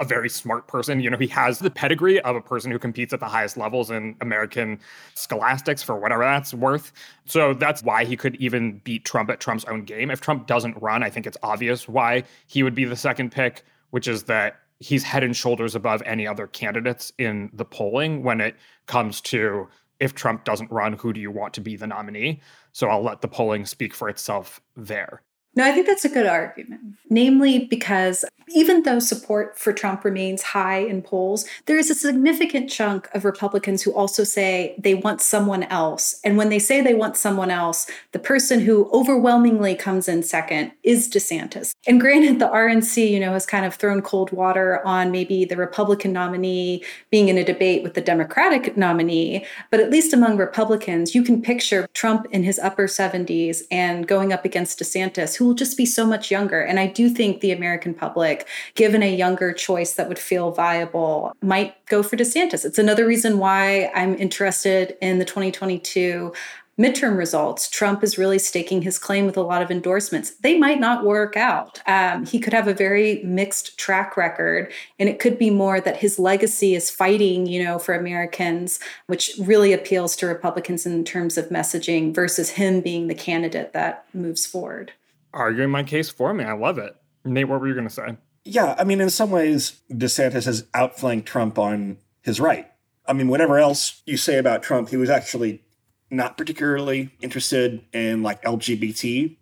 [0.02, 1.00] a very smart person.
[1.00, 3.89] You know, he has the pedigree of a person who competes at the highest levels
[3.89, 4.78] in American
[5.13, 6.91] scholastics for whatever that's worth.
[7.23, 10.12] So that's why he could even beat Trump at Trump's own game.
[10.12, 13.63] If Trump doesn't run, I think it's obvious why he would be the second pick,
[13.91, 18.41] which is that he's head and shoulders above any other candidates in the polling when
[18.41, 19.67] it comes to
[19.99, 22.41] if Trump doesn't run, who do you want to be the nominee?
[22.71, 25.23] So I'll let the polling speak for itself there.
[25.57, 26.81] No, I think that's a good argument.
[27.09, 28.23] Namely, because
[28.55, 33.25] even though support for Trump remains high in polls, there is a significant chunk of
[33.25, 36.21] Republicans who also say they want someone else.
[36.23, 40.73] And when they say they want someone else, the person who overwhelmingly comes in second
[40.83, 41.71] is DeSantis.
[41.87, 45.57] And granted, the RNC, you know, has kind of thrown cold water on maybe the
[45.57, 51.15] Republican nominee being in a debate with the Democratic nominee, but at least among Republicans,
[51.15, 55.55] you can picture Trump in his upper 70s and going up against DeSantis, who will
[55.55, 56.62] just be so much younger.
[56.62, 61.33] And I do think the American public, given a younger choice that would feel viable,
[61.41, 62.65] might go for DeSantis.
[62.65, 66.33] It's another reason why I'm interested in the 2022
[66.79, 67.69] midterm results.
[67.69, 70.31] Trump is really staking his claim with a lot of endorsements.
[70.31, 71.81] They might not work out.
[71.88, 75.97] Um, he could have a very mixed track record, and it could be more that
[75.97, 81.38] his legacy is fighting, you know, for Americans, which really appeals to Republicans in terms
[81.38, 84.91] of messaging versus him being the candidate that moves forward.
[85.33, 86.43] Arguing my case for me.
[86.43, 86.95] I love it.
[87.25, 88.17] Nate, what were you going to say?
[88.45, 92.71] Yeah, I mean, in some ways, DeSantis has outflanked Trump on his right.
[93.05, 95.63] I mean, whatever else you say about Trump, he was actually
[96.09, 99.35] not particularly interested in like LGBT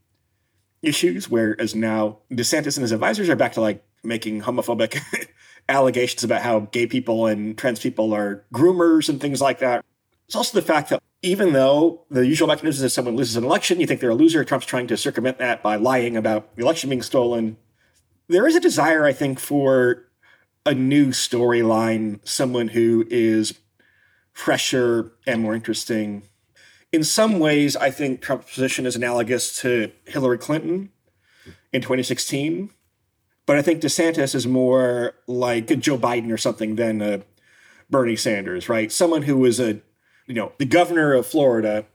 [0.82, 5.00] issues, whereas now DeSantis and his advisors are back to like making homophobic
[5.70, 9.84] allegations about how gay people and trans people are groomers and things like that.
[10.28, 13.80] It's also the fact that even though the usual mechanism is someone loses an election,
[13.80, 16.90] you think they're a loser, Trump's trying to circumvent that by lying about the election
[16.90, 17.58] being stolen.
[18.28, 20.06] There is a desire, I think, for
[20.66, 23.60] a new storyline, someone who is
[24.34, 26.24] fresher and more interesting.
[26.92, 30.92] In some ways, I think Trump's position is analogous to Hillary Clinton
[31.74, 32.70] in 2016.
[33.46, 37.22] But I think DeSantis is more like Joe Biden or something than a
[37.90, 38.92] Bernie Sanders, right?
[38.92, 39.82] Someone who is a,
[40.28, 41.86] you know, the governor of Florida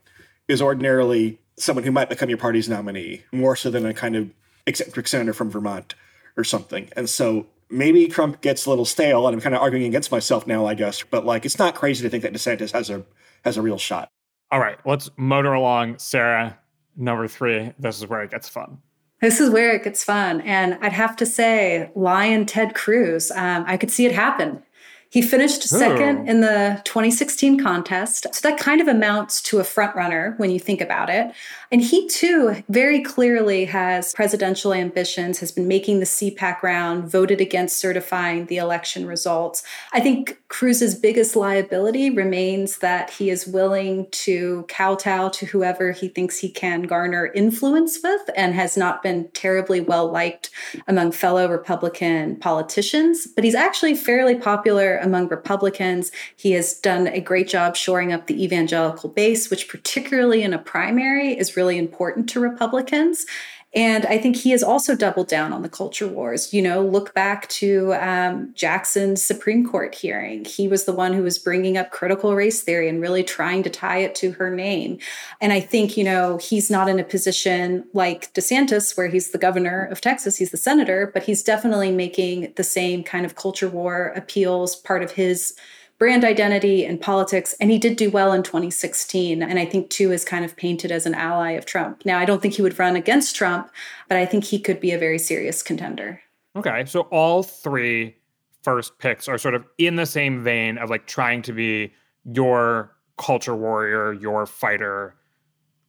[0.49, 4.31] is ordinarily someone who might become your party's nominee, more so than a kind of
[4.67, 5.95] eccentric senator from Vermont
[6.37, 6.89] or something.
[6.97, 10.47] And so maybe Trump gets a little stale, and I'm kind of arguing against myself
[10.47, 11.03] now, I guess.
[11.03, 13.05] But like, it's not crazy to think that DeSantis has a
[13.45, 14.09] has a real shot.
[14.51, 16.59] All right, let's motor along, Sarah.
[16.97, 17.73] Number three.
[17.79, 18.79] This is where it gets fun.
[19.21, 20.41] This is where it gets fun.
[20.43, 24.63] And I'd have to say, Lyin' Ted Cruz, um, I could see it happen.
[25.11, 26.31] He finished second oh.
[26.31, 28.29] in the 2016 contest.
[28.33, 31.33] So that kind of amounts to a front runner when you think about it.
[31.73, 37.41] And he too very clearly has presidential ambitions, has been making the CPAC round, voted
[37.41, 39.65] against certifying the election results.
[39.93, 46.09] I think Cruz's biggest liability remains that he is willing to kowtow to whoever he
[46.09, 50.51] thinks he can garner influence with and has not been terribly well liked
[50.87, 53.27] among fellow Republican politicians.
[53.27, 56.13] But he's actually fairly popular among Republicans.
[56.37, 60.59] He has done a great job shoring up the evangelical base, which, particularly in a
[60.59, 63.27] primary, is really important to Republicans.
[63.73, 66.53] And I think he has also doubled down on the culture wars.
[66.53, 70.45] You know, look back to um, Jackson's Supreme Court hearing.
[70.45, 73.71] He was the one who was bringing up critical race theory and really trying to
[73.71, 74.99] tie it to her name.
[75.41, 79.39] And I think, you know, he's not in a position like DeSantis, where he's the
[79.39, 83.69] governor of Texas, he's the senator, but he's definitely making the same kind of culture
[83.69, 85.55] war appeals part of his
[86.01, 87.55] brand identity and politics.
[87.61, 89.43] And he did do well in 2016.
[89.43, 92.05] And I think, too, is kind of painted as an ally of Trump.
[92.05, 93.71] Now, I don't think he would run against Trump,
[94.09, 96.21] but I think he could be a very serious contender.
[96.57, 96.85] Okay.
[96.87, 98.17] So all three
[98.63, 101.93] first picks are sort of in the same vein of like trying to be
[102.25, 105.15] your culture warrior, your fighter,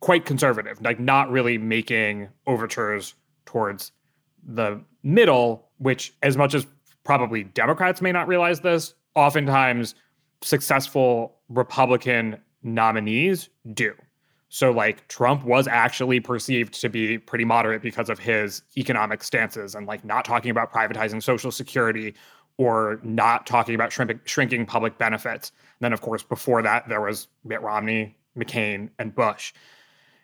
[0.02, 3.14] quite conservative, like not really making overtures
[3.46, 3.94] towards
[4.44, 6.68] the middle, which, as much as
[7.06, 9.96] probably Democrats may not realize this, oftentimes
[10.42, 13.94] successful Republican nominees do.
[14.50, 19.76] So, like, Trump was actually perceived to be pretty moderate because of his economic stances
[19.76, 22.14] and, like, not talking about privatizing Social Security
[22.58, 23.94] or not talking about
[24.26, 25.52] shrinking public benefits.
[25.80, 29.54] And then, of course, before that, there was Mitt Romney, McCain, and Bush.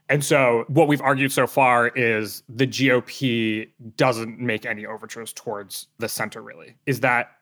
[0.10, 5.88] And so, what we've argued so far is the GOP doesn't make any overtures towards
[6.00, 6.76] the center, really.
[6.86, 7.37] Is that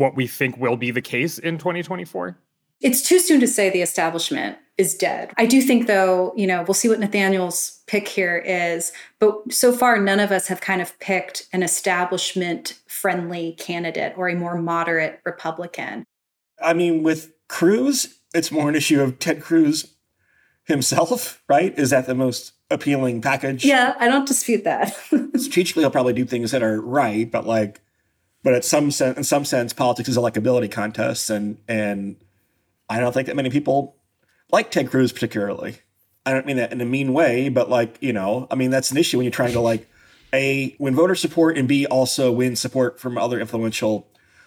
[0.00, 2.36] what we think will be the case in 2024?
[2.80, 5.34] It's too soon to say the establishment is dead.
[5.36, 8.92] I do think, though, you know, we'll see what Nathaniel's pick here is.
[9.18, 14.30] But so far, none of us have kind of picked an establishment friendly candidate or
[14.30, 16.06] a more moderate Republican.
[16.62, 19.94] I mean, with Cruz, it's more an issue of Ted Cruz
[20.64, 21.78] himself, right?
[21.78, 23.66] Is that the most appealing package?
[23.66, 24.94] Yeah, I don't dispute that.
[25.36, 27.82] Strategically, he'll probably do things that are right, but like
[28.42, 32.16] but at some in some sense, politics is a likability contest, and and
[32.88, 33.96] I don't think that many people
[34.50, 35.78] like Ted Cruz particularly.
[36.26, 38.90] I don't mean that in a mean way, but like you know, I mean that's
[38.90, 39.88] an issue when you're trying to like
[40.32, 44.06] a win voter support and b also win support from other influential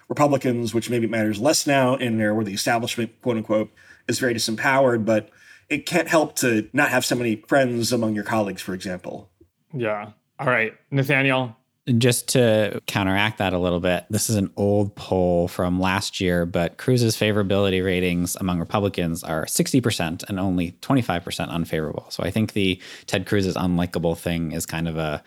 [0.09, 3.71] Republicans, which maybe matters less now in there where the establishment, quote unquote,
[4.07, 5.29] is very disempowered, but
[5.69, 9.29] it can't help to not have so many friends among your colleagues, for example.
[9.73, 10.11] Yeah.
[10.39, 11.55] All right, Nathaniel,
[11.97, 16.45] just to counteract that a little bit, this is an old poll from last year,
[16.45, 22.05] but Cruz's favorability ratings among Republicans are 60% and only 25% unfavorable.
[22.09, 25.21] So I think the Ted Cruz's unlikable thing is kind of a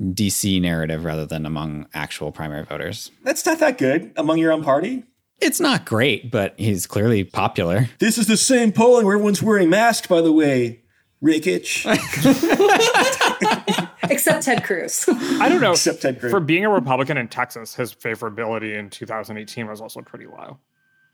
[0.00, 3.10] DC narrative rather than among actual primary voters.
[3.24, 5.02] That's not that good among your own party.
[5.40, 7.88] It's not great, but he's clearly popular.
[7.98, 10.82] This is the same polling where everyone's wearing masks, by the way.
[11.22, 11.84] Rakich.
[14.10, 15.04] Except Ted Cruz.
[15.08, 15.72] I don't know.
[15.72, 16.30] Except Ted Cruz.
[16.30, 20.58] For being a Republican in Texas, his favorability in 2018 was also pretty low.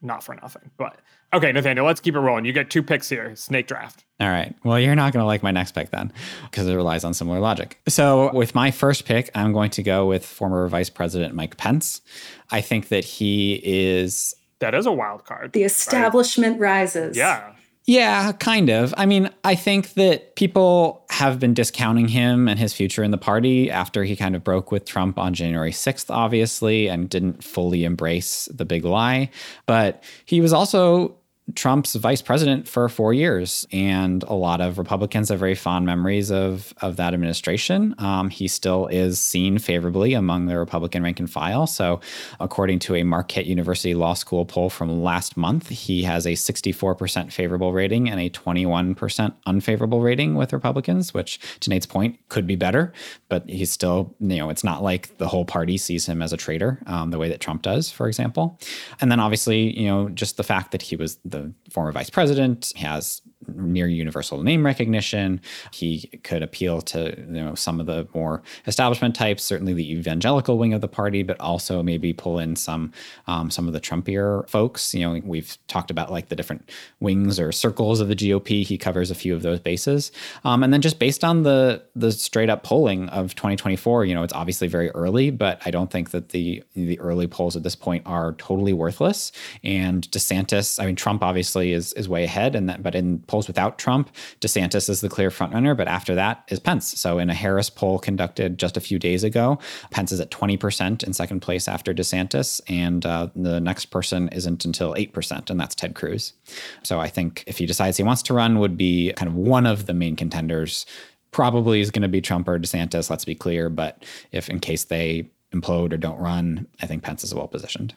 [0.03, 0.71] Not for nothing.
[0.77, 0.99] But
[1.33, 2.45] okay, Nathaniel, let's keep it rolling.
[2.45, 3.35] You get two picks here.
[3.37, 4.05] Snake draft.
[4.21, 4.55] All right.
[4.63, 6.13] Well, you're not going to like my next pick then
[6.45, 7.81] because it relies on similar logic.
[7.89, 12.03] So, with my first pick, I'm going to go with former Vice President Mike Pence.
[12.51, 14.35] I think that he is.
[14.59, 15.53] That is a wild card.
[15.53, 16.81] The establishment right?
[16.81, 17.17] rises.
[17.17, 17.55] Yeah.
[17.87, 18.95] Yeah, kind of.
[18.97, 23.19] I mean, I think that people have been discounting him and his future in the
[23.19, 27.85] party after he kind of broke with Trump on January 6th, obviously, and didn't fully
[27.85, 29.29] embrace the big lie.
[29.67, 31.15] But he was also
[31.55, 36.33] Trump's vice president for four years, and a lot of Republicans have very fond memories
[36.33, 37.95] of of that administration.
[37.99, 41.67] Um, he still is seen favorably among the Republican rank and file.
[41.67, 42.01] So,
[42.41, 47.31] according to a Marquette University Law School poll from last month, he has a 64%
[47.31, 52.57] favorable rating and a 21% unfavorable rating with Republicans, which, to Nate's point, could be
[52.57, 52.91] better.
[53.29, 56.39] But he's still, you know, it's not like the whole party sees him as a
[56.39, 58.59] traitor um, the way that Trump does, for example.
[59.03, 62.73] And then, obviously, you know, just the fact that he was the former vice president,
[62.77, 65.41] has near universal name recognition.
[65.73, 70.59] He could appeal to you know some of the more establishment types, certainly the evangelical
[70.59, 72.93] wing of the party, but also maybe pull in some
[73.27, 74.95] um, some of the Trumpier folks.
[74.95, 76.71] You know, we've talked about like the different
[77.01, 78.65] wings or circles of the GOP.
[78.65, 80.13] He covers a few of those bases,
[80.45, 84.23] um, and then just based on the the straight up polling of 2024, you know,
[84.23, 87.77] it's obviously very early, but I don't think that the the early polls at this
[87.77, 89.33] point are totally worthless.
[89.63, 93.49] And DeSantis, I mean, Trump obviously is is way ahead, and that, but in polls
[93.49, 95.77] without Trump, DeSantis is the clear frontrunner.
[95.77, 97.01] But after that is Pence.
[97.01, 99.59] So in a Harris poll conducted just a few days ago,
[99.91, 104.65] Pence is at 20% in second place after DeSantis, and uh, the next person isn't
[104.65, 106.35] until 8%, and that's Ted Cruz.
[106.83, 109.67] So I think if he decides he wants to run, would be kind of one
[109.67, 110.87] of the main contenders.
[111.31, 113.11] Probably is going to be Trump or DeSantis.
[113.11, 113.69] Let's be clear.
[113.69, 117.95] But if in case they implode or don't run, I think Pence is well positioned.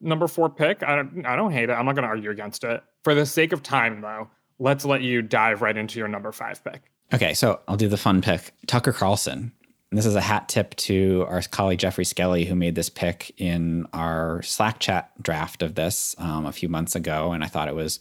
[0.00, 1.72] Number four pick, I don't, I don't hate it.
[1.72, 2.82] I'm not going to argue against it.
[3.02, 6.62] For the sake of time, though, let's let you dive right into your number five
[6.62, 6.82] pick.
[7.12, 8.52] Okay, so I'll do the fun pick.
[8.66, 9.52] Tucker Carlson.
[9.90, 13.86] This is a hat tip to our colleague Geoffrey Skelley, who made this pick in
[13.94, 17.32] our Slack chat draft of this um, a few months ago.
[17.32, 17.98] And I thought it was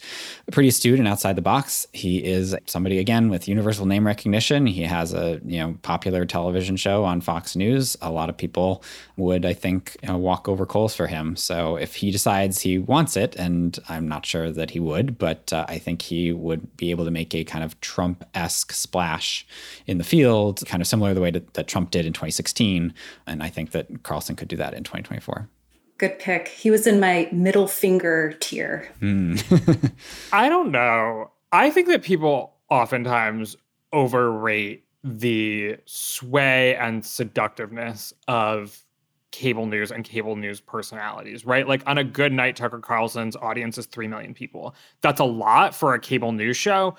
[0.52, 1.88] pretty astute and outside the box.
[1.94, 4.66] He is somebody, again, with universal name recognition.
[4.66, 7.96] He has a you know popular television show on Fox News.
[8.02, 8.84] A lot of people
[9.16, 11.38] would, I think, you know, walk over coals for him.
[11.38, 15.54] So if he decides he wants it, and I'm not sure that he would, but
[15.54, 19.48] uh, I think he would be able to make a kind of Trump esque splash
[19.86, 22.94] in the field, kind of similar to the way that, that Trump did in 2016.
[23.26, 25.50] And I think that Carlson could do that in 2024.
[25.98, 26.48] Good pick.
[26.48, 28.88] He was in my middle finger tier.
[29.02, 29.92] Mm.
[30.34, 31.32] I don't know.
[31.52, 33.56] I think that people oftentimes
[33.94, 38.84] overrate the sway and seductiveness of
[39.32, 41.68] cable news and cable news personalities, right?
[41.68, 44.76] Like on a good night, Tucker Carlson's audience is 3 million people.
[45.02, 46.96] That's a lot for a cable news show,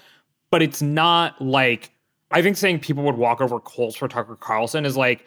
[0.51, 1.91] but it's not like
[2.31, 5.25] I think saying people would walk over coals for Tucker Carlson is like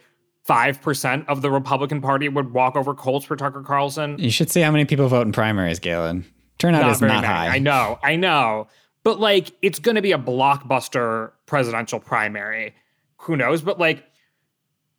[0.47, 4.17] 5% of the Republican Party would walk over coals for Tucker Carlson.
[4.19, 6.25] You should see how many people vote in primaries, Galen.
[6.57, 7.27] Turnout Not is not many.
[7.27, 7.47] high.
[7.47, 8.67] I know, I know.
[9.03, 12.75] But like, it's going to be a blockbuster presidential primary.
[13.17, 13.61] Who knows?
[13.61, 14.05] But like,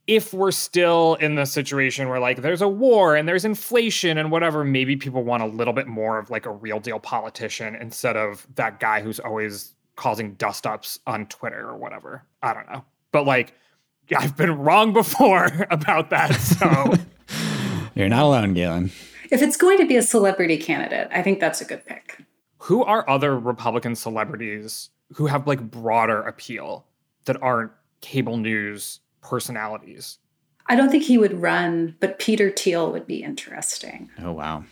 [0.08, 4.32] if we're still in the situation where like there's a war and there's inflation and
[4.32, 8.16] whatever, maybe people want a little bit more of like a real deal politician instead
[8.16, 12.24] of that guy who's always causing dust ups on Twitter or whatever.
[12.42, 12.84] I don't know.
[13.12, 13.54] But like,
[14.16, 16.34] I've been wrong before about that.
[16.34, 16.94] So
[17.94, 18.90] You're not alone, Galen.
[19.30, 22.18] If it's going to be a celebrity candidate, I think that's a good pick.
[22.58, 26.84] who are other Republican celebrities who have like broader appeal
[27.26, 30.18] that aren't cable news personalities?
[30.66, 34.10] I don't think he would run, but Peter Thiel would be interesting.
[34.20, 34.64] Oh, wow.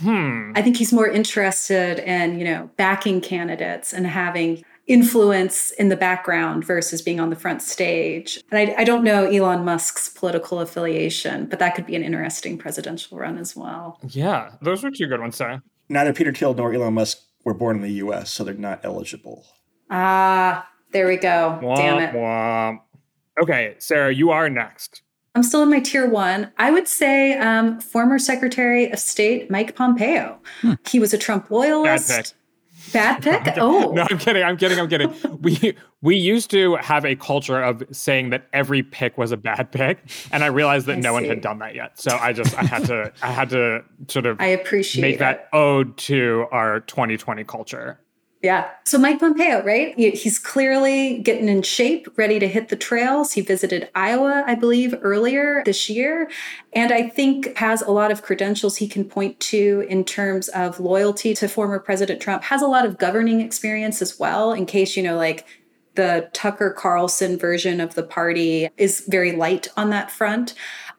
[0.00, 0.52] Hmm.
[0.56, 5.96] I think he's more interested in, you know, backing candidates and having influence in the
[5.96, 8.38] background versus being on the front stage.
[8.50, 12.58] And I, I don't know Elon Musk's political affiliation, but that could be an interesting
[12.58, 13.98] presidential run as well.
[14.08, 15.62] Yeah, those were two good ones, Sarah.
[15.88, 19.44] Neither Peter Thiel nor Elon Musk were born in the U.S., so they're not eligible.
[19.90, 21.58] Ah, there we go.
[21.76, 22.14] Damn it.
[22.14, 22.80] womp.
[23.42, 25.02] Okay, Sarah, you are next.
[25.34, 26.52] I'm still in my tier one.
[26.58, 30.38] I would say um, former Secretary of State Mike Pompeo.
[30.88, 32.34] He was a Trump loyalist.
[33.20, 33.54] Pick?
[33.58, 33.92] Oh.
[33.92, 34.42] No, I'm kidding.
[34.42, 34.78] I'm kidding.
[34.78, 35.12] I'm kidding.
[35.40, 39.70] we we used to have a culture of saying that every pick was a bad
[39.72, 39.98] pick,
[40.32, 41.98] and I realized that I no one had done that yet.
[42.00, 45.18] So I just I had to I had to sort of I appreciate make it.
[45.20, 48.00] that ode to our 2020 culture.
[48.44, 48.68] Yeah.
[48.84, 49.98] So Mike Pompeo, right?
[49.98, 53.32] He's clearly getting in shape, ready to hit the trails.
[53.32, 56.30] He visited Iowa, I believe, earlier this year.
[56.74, 60.78] And I think has a lot of credentials he can point to in terms of
[60.78, 64.94] loyalty to former President Trump, has a lot of governing experience as well, in case,
[64.94, 65.46] you know, like
[65.94, 70.52] the Tucker Carlson version of the party is very light on that front.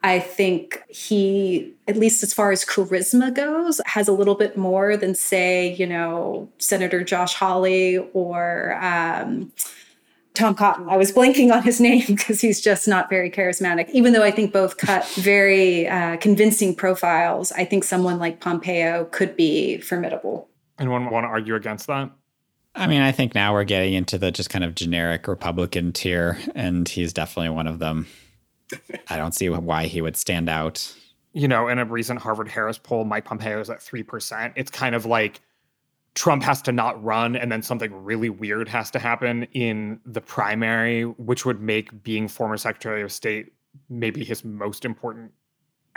[0.05, 4.95] I think he, at least as far as charisma goes, has a little bit more
[4.95, 9.51] than, say, you know, Senator Josh Hawley or um,
[10.35, 10.89] Tom Cotton.
[10.89, 13.89] I was blanking on his name because he's just not very charismatic.
[13.89, 19.05] Even though I think both cut very uh, convincing profiles, I think someone like Pompeo
[19.05, 20.47] could be formidable.
[20.77, 22.11] Anyone want to argue against that?
[22.75, 26.37] I mean, I think now we're getting into the just kind of generic Republican tier,
[26.53, 28.05] and he's definitely one of them.
[29.07, 30.93] I don't see why he would stand out.
[31.33, 34.53] you know, in a recent Harvard Harris poll, Mike Pompeo is at 3%.
[34.55, 35.41] It's kind of like
[36.15, 40.21] Trump has to not run and then something really weird has to happen in the
[40.21, 43.51] primary, which would make being former Secretary of State
[43.89, 45.33] maybe his most important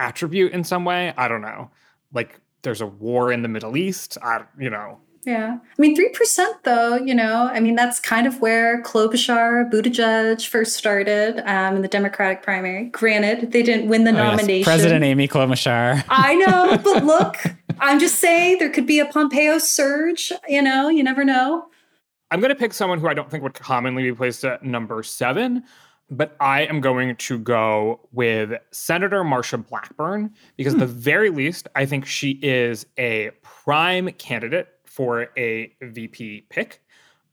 [0.01, 1.14] attribute in some way.
[1.16, 1.71] I don't know.
[2.12, 4.19] Like there's a war in the Middle East.
[4.21, 4.99] I, you know,
[5.29, 5.59] Yeah.
[5.61, 10.74] I mean, 3% though, you know, I mean, that's kind of where Klobuchar, Buttigieg first
[10.74, 12.87] started um, in the Democratic primary.
[12.87, 14.22] Granted, they didn't win the Oh, yes.
[14.31, 14.64] nomination.
[14.64, 16.03] President Amy Klobuchar.
[16.09, 17.37] I know, but look,
[17.79, 21.66] I'm just saying there could be a Pompeo surge, you know, you never know.
[22.31, 25.03] I'm going to pick someone who I don't think would commonly be placed at number
[25.03, 25.62] seven,
[26.11, 31.68] but I am going to go with Senator Marsha Blackburn because, at the very least,
[31.74, 34.68] I think she is a prime candidate
[34.99, 36.83] for a VP pick.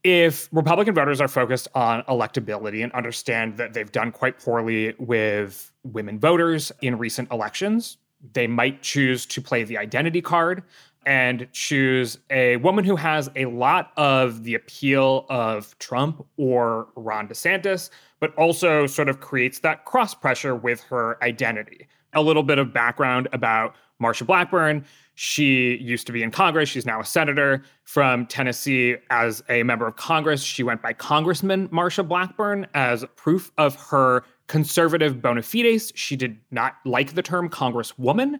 [0.03, 5.71] If Republican voters are focused on electability and understand that they've done quite poorly with
[5.81, 7.97] women voters in recent elections,
[8.33, 10.61] they might choose to play the identity card
[11.07, 17.27] and choose a woman who has a lot of the appeal of Trump or Ron
[17.27, 17.89] DeSantis,
[18.19, 21.87] but also sort of creates that cross pressure with her identity.
[22.13, 24.85] A little bit of background about Marsha Blackburn.
[25.15, 26.67] She used to be in Congress.
[26.67, 28.97] She's now a senator from Tennessee.
[29.09, 34.23] As a member of Congress, she went by Congressman Marsha Blackburn as proof of her
[34.47, 35.93] conservative bona fides.
[35.95, 38.39] She did not like the term Congresswoman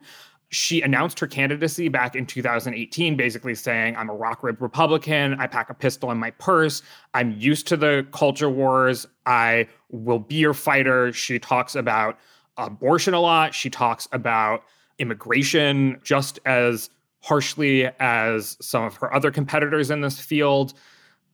[0.56, 5.36] she announced her candidacy back in 2018, basically saying, I'm a rock ribbed Republican.
[5.40, 6.82] I pack a pistol in my purse.
[7.14, 9.06] I'm used to the culture wars.
[9.26, 11.12] I will be your fighter.
[11.14, 12.20] She talks about
[12.58, 13.54] abortion a lot.
[13.54, 14.64] She talks about
[15.00, 16.90] immigration just as
[17.22, 20.74] harshly as some of her other competitors in this field.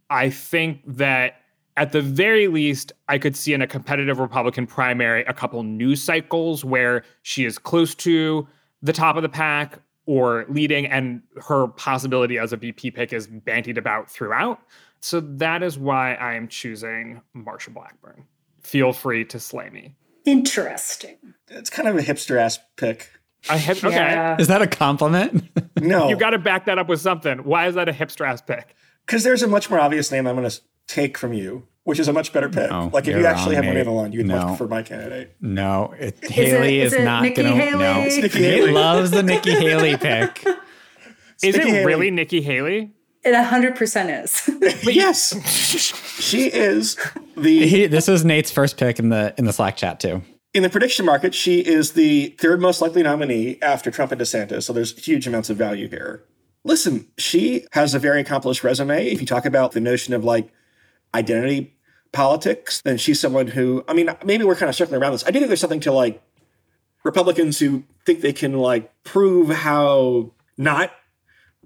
[0.10, 1.36] I think that
[1.78, 6.02] at the very least, I could see in a competitive Republican primary a couple news
[6.02, 8.48] cycles where she is close to
[8.82, 13.28] the top of the pack or leading, and her possibility as a VP pick is
[13.28, 14.60] bantied about throughout.
[15.00, 18.26] So that is why I am choosing Marsha Blackburn.
[18.62, 19.96] Feel free to slay me.
[20.26, 21.18] Interesting.
[21.48, 23.10] It's kind of a hipster ass pick.
[23.50, 23.96] I hip- okay.
[23.96, 24.38] Yeah.
[24.40, 25.44] Is that a compliment?
[25.82, 27.40] No, You got to back that up with something.
[27.40, 28.76] Why is that a hipster ass pick?
[29.06, 32.08] because there's a much more obvious name I'm going to take from you, which is
[32.08, 32.70] a much better pick.
[32.70, 33.88] No, like if you actually wrong, have money Nate.
[33.88, 34.48] on the line, you'd much No.
[34.50, 35.36] prefer my candidate.
[35.42, 37.44] no, it, Haley it- is, is it not going to.
[37.56, 37.80] Haley?
[37.80, 38.72] No, It's Nikki Nate Haley.
[38.74, 40.46] loves the Nikki Haley pick.
[41.42, 41.86] Is Nikki it Haley.
[41.86, 42.92] really Nikki Haley?
[43.24, 44.84] It 100% is.
[44.96, 46.96] yes, she is
[47.38, 50.22] the He, this was Nate's first pick in the in the Slack chat too.
[50.54, 51.34] In the prediction market.
[51.34, 54.64] She is the third most likely nominee after Trump and DeSantis.
[54.64, 56.24] So there's huge amounts of value here.
[56.64, 59.08] Listen, she has a very accomplished resume.
[59.08, 60.52] If you talk about the notion of like
[61.14, 61.78] identity
[62.12, 65.26] politics, then she's someone who, I mean, maybe we're kind of circling around this.
[65.26, 66.22] I do think there's something to like
[67.04, 70.92] Republicans who think they can like prove how not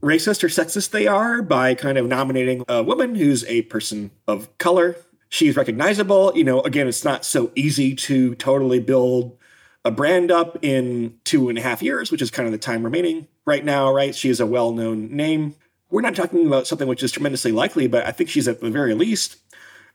[0.01, 4.55] racist or sexist they are by kind of nominating a woman who's a person of
[4.57, 4.95] color.
[5.29, 6.31] She's recognizable.
[6.35, 9.37] You know, again, it's not so easy to totally build
[9.83, 12.83] a brand up in two and a half years, which is kind of the time
[12.83, 14.15] remaining right now, right?
[14.15, 15.55] She is a well known name.
[15.89, 18.71] We're not talking about something which is tremendously likely, but I think she's at the
[18.71, 19.37] very least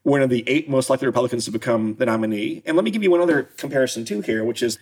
[0.02, 2.62] one of the eight most likely Republicans to become the nominee.
[2.64, 4.78] And let me give you one other comparison too here, which is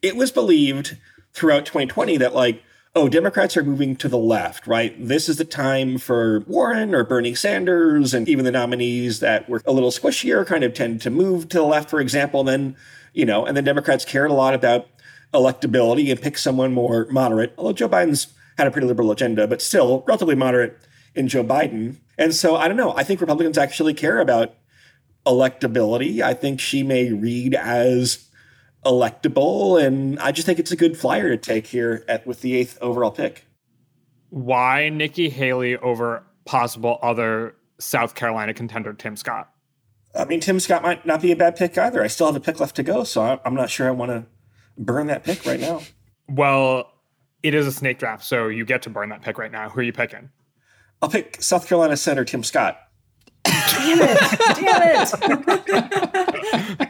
[0.00, 0.96] it was believed
[1.32, 2.62] throughout 2020 that like
[2.94, 4.94] oh democrats are moving to the left right?
[4.98, 9.62] This is the time for warren or bernie sanders and even the nominees that were
[9.66, 12.76] a little squishier kind of tend to move to the left for example and then
[13.12, 14.88] you know and then democrats cared a lot about
[15.32, 17.54] electability and pick someone more moderate.
[17.56, 18.28] Although joe biden's
[18.58, 20.78] had a pretty liberal agenda but still relatively moderate
[21.14, 21.96] in joe biden.
[22.18, 22.94] And so i don't know.
[22.94, 24.54] I think republicans actually care about
[25.26, 26.20] electability.
[26.20, 28.28] I think she may read as
[28.84, 32.54] electable, and I just think it's a good flyer to take here at with the
[32.56, 33.44] eighth overall pick.
[34.30, 39.50] Why Nikki Haley over possible other South Carolina contender Tim Scott?
[40.14, 42.02] I mean, Tim Scott might not be a bad pick either.
[42.02, 44.10] I still have a pick left to go, so I- I'm not sure I want
[44.10, 44.26] to
[44.76, 45.80] burn that pick right now.
[46.28, 46.90] Well,
[47.42, 49.68] it is a snake draft, so you get to burn that pick right now.
[49.68, 50.30] Who are you picking?
[51.02, 52.78] I'll pick South Carolina Senator Tim Scott.
[53.44, 54.18] Damn it.
[54.56, 54.82] Damn
[56.78, 56.78] it.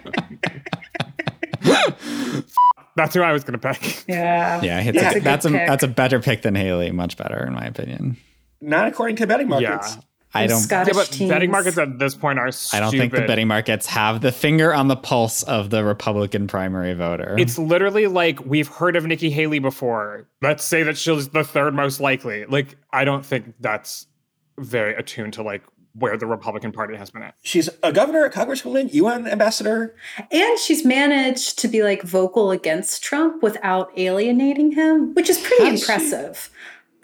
[3.02, 4.04] That's who I was going to pick.
[4.08, 4.62] Yeah.
[4.62, 5.10] Yeah, it's Yeah.
[5.16, 5.66] a, that's a pick.
[5.66, 6.92] that's a better pick than Haley.
[6.92, 8.16] Much better in my opinion.
[8.60, 9.96] Not according to betting markets.
[9.96, 10.02] Yeah.
[10.34, 10.60] I don't.
[10.60, 11.28] Scottish Yeah, but teams.
[11.30, 14.72] betting markets at this point are I don't think the betting markets have the finger
[14.72, 17.34] on the pulse of the Republican primary voter.
[17.38, 20.28] It's literally like we've heard of Nikki Haley before.
[20.40, 22.44] Let's say that she's the third most likely.
[22.46, 24.06] Like, I don't think that's
[24.58, 25.62] very attuned to like
[25.94, 27.34] where the Republican Party has been at.
[27.42, 29.94] She's a governor, a congresswoman, UN ambassador.
[30.30, 35.64] And she's managed to be like vocal against Trump without alienating him, which is pretty
[35.64, 36.50] Has she?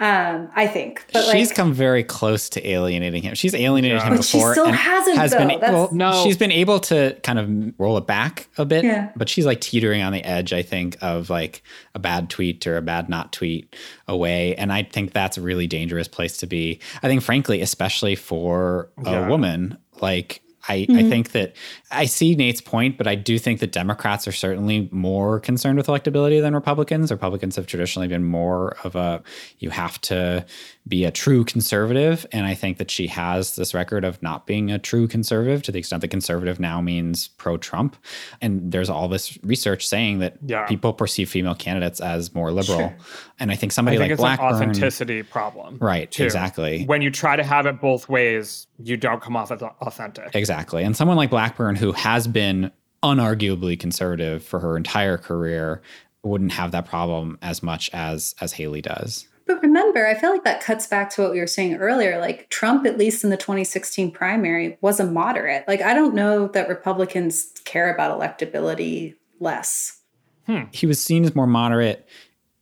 [0.01, 0.41] Impressive.
[0.47, 3.35] Um, I think, but she's like, come very close to alienating him.
[3.35, 4.53] She's alienated him But she before.
[4.55, 5.39] still and hasn't, has though.
[5.39, 6.25] been That's- well, No.
[6.25, 9.11] She's been able to kind of roll it back a bit, Yeah.
[9.17, 10.53] but she's like teetering on the edge.
[10.53, 11.63] I think of like
[11.95, 13.75] a bad tweet or a bad not tweet
[14.07, 16.81] away, and I think that's a really dangerous place to be.
[17.03, 20.43] I think, frankly, especially for a woman, like.
[20.71, 20.97] I, Mm-hmm.
[20.99, 21.55] I think that
[21.91, 25.87] I see Nate's point, but I do think that Democrats are certainly more concerned with
[25.87, 27.11] electability than Republicans.
[27.11, 29.23] Republicans have traditionally been more of a
[29.59, 30.45] you have to
[30.87, 32.27] be a true conservative.
[32.33, 35.73] And I think that she has this record of not being a true conservative to
[35.73, 37.97] the extent that conservative now means pro Trump.
[38.41, 40.67] And there's all this research saying that Yeah.
[40.67, 42.79] people perceive female candidates as more liberal.
[42.79, 42.97] Sure.
[43.39, 44.47] And I think I somebody think like it's Blackburn.
[44.49, 45.77] an authenticity problem.
[45.79, 46.25] Right, too.
[46.25, 46.85] exactly.
[46.87, 50.35] When you try to have it both ways, you don't come off as authentic.
[50.35, 50.85] Exactly.
[50.85, 52.71] And someone like Blackburn, who has been
[53.03, 55.83] unarguably conservative for her entire career,
[56.23, 59.27] wouldn't have that problem as much as as Haley does.
[59.47, 62.21] But remember, I feel like that cuts back to what we were saying earlier.
[62.21, 65.67] Like Trump, at least in the 2016 primary, was a moderate.
[65.67, 70.01] Like I don't know that Republicans care about electability less.
[70.47, 70.65] Hmm.
[70.73, 72.07] He was seen as more moderate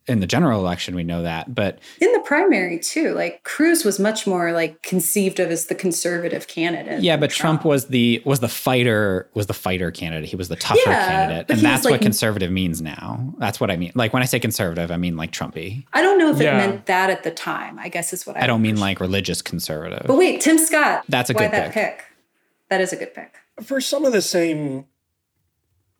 [0.08, 3.98] in the general election, we know that, but In the primary too, like Cruz was
[3.98, 7.02] much more like conceived of as the conservative candidate.
[7.02, 10.28] yeah, but Trump was the was the fighter was the fighter candidate.
[10.28, 13.34] He was the tougher Yeah, candidate, and he was that's what conservative means now.
[13.38, 13.92] That's what I mean.
[13.94, 15.84] Like when I say conservative, I mean like Trumpy.
[15.92, 16.54] I don't know if Yeah.
[16.54, 17.78] it meant that at the time.
[17.78, 18.44] I guess is what I.
[18.44, 20.04] I don't mean like religious conservative.
[20.06, 21.04] But wait, Tim Scott.
[21.08, 21.96] That's a why good that pick.
[21.98, 22.04] pick?
[22.70, 23.34] That is a good pick.
[23.64, 24.84] For some of the same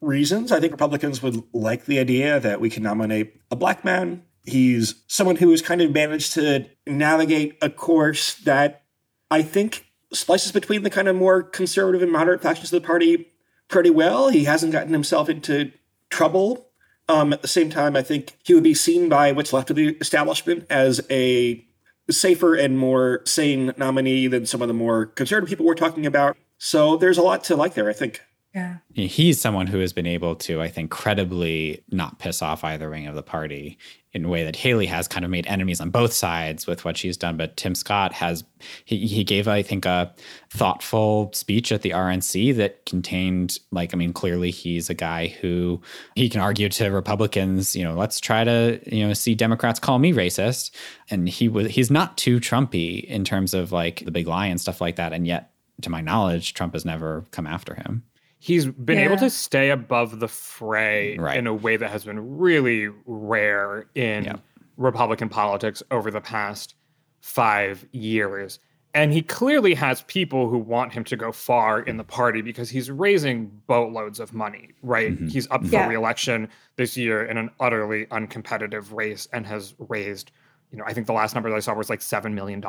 [0.01, 4.23] reasons, I think Republicans would like the idea that we can nominate a black man.
[4.45, 8.85] He's someone who has kind of managed to navigate a course that
[9.31, 13.33] I think slices between the kind of more conservative and moderate factions of the party
[13.69, 14.29] pretty well.
[14.29, 15.73] He hasn't gotten himself into
[16.11, 16.69] trouble.
[17.09, 19.77] Um, at the same time, I think he would be seen by what's left of
[19.77, 21.65] the establishment as a
[22.11, 26.37] safer and more sane nominee than some of the more conservative people we're talking about.
[26.59, 28.23] So there's a lot to like there, I think.
[28.57, 28.79] Yeah.
[28.95, 33.07] he's someone who has been able to, I think, credibly not piss off either wing
[33.07, 33.77] of the party
[34.15, 36.97] in a way that Haley has kind of made enemies on both sides with what
[36.97, 37.37] she's done.
[37.37, 38.45] But Tim Scott has,
[38.87, 40.15] he, he gave, I think, a
[40.49, 45.83] thoughtful speech at the RNC that contained, like, I mean, clearly he's a guy who
[46.15, 49.99] he can argue to Republicans, you know, let's try to, you know, see Democrats call
[49.99, 50.71] me racist.
[51.11, 54.59] And he was, he's not too Trumpy in terms of like the big lie and
[54.59, 55.13] stuff like that.
[55.13, 55.51] And yet,
[55.83, 58.03] to my knowledge, Trump has never come after him.
[58.47, 61.37] He's been able to stay above the fray Right.
[61.37, 64.37] in a way that has been really rare in Yeah.
[64.77, 66.77] Republican politics over the past
[67.21, 68.61] five years.
[68.95, 72.71] And he clearly has people who want him to go far in the party because
[72.71, 75.11] he's raising boatloads of money, right?
[75.13, 75.27] Mm-hmm.
[75.27, 75.89] He's up for Yeah.
[75.89, 80.31] reelection this year in an utterly uncompetitive race and has raised,
[80.71, 82.63] you know, I think the last number that I saw was like $7 million,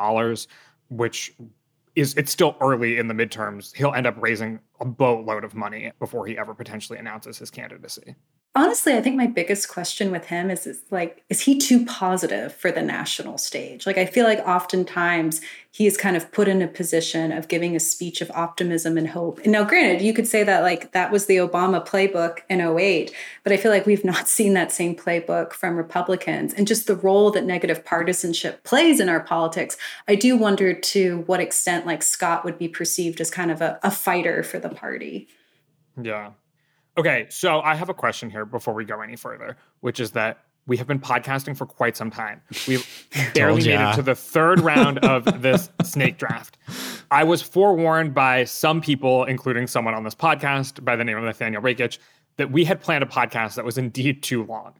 [0.90, 1.32] which
[2.00, 3.74] is it's still early in the midterms.
[3.74, 8.14] He'll end up raising a boatload of money before he ever potentially announces his candidacy.
[8.58, 12.52] Honestly, I think my biggest question with him is, is like, is he too positive
[12.52, 13.86] for the national stage?
[13.86, 15.40] Like, I feel like oftentimes
[15.70, 19.06] he is kind of put in a position of giving a speech of optimism and
[19.06, 19.38] hope.
[19.44, 23.14] And now, granted, you could say that like that was the Obama playbook in 08,
[23.44, 26.52] but I feel like we've not seen that same playbook from Republicans.
[26.52, 29.76] And just the role that negative partisanship plays in our politics,
[30.08, 33.78] I do wonder to what extent like Scott would be perceived as kind of a,
[33.84, 35.28] a fighter for the party.
[36.02, 36.30] Yeah.
[36.98, 40.40] Okay, so I have a question here before we go any further, which is that
[40.66, 42.42] we have been podcasting for quite some time.
[42.66, 42.84] We've
[43.34, 46.58] barely made it to the third round of this snake draft.
[47.10, 51.22] I was forewarned by some people, including someone on this podcast by the name of
[51.22, 51.98] Nathaniel Rakich,
[52.36, 54.74] that we had planned a podcast that was indeed too long.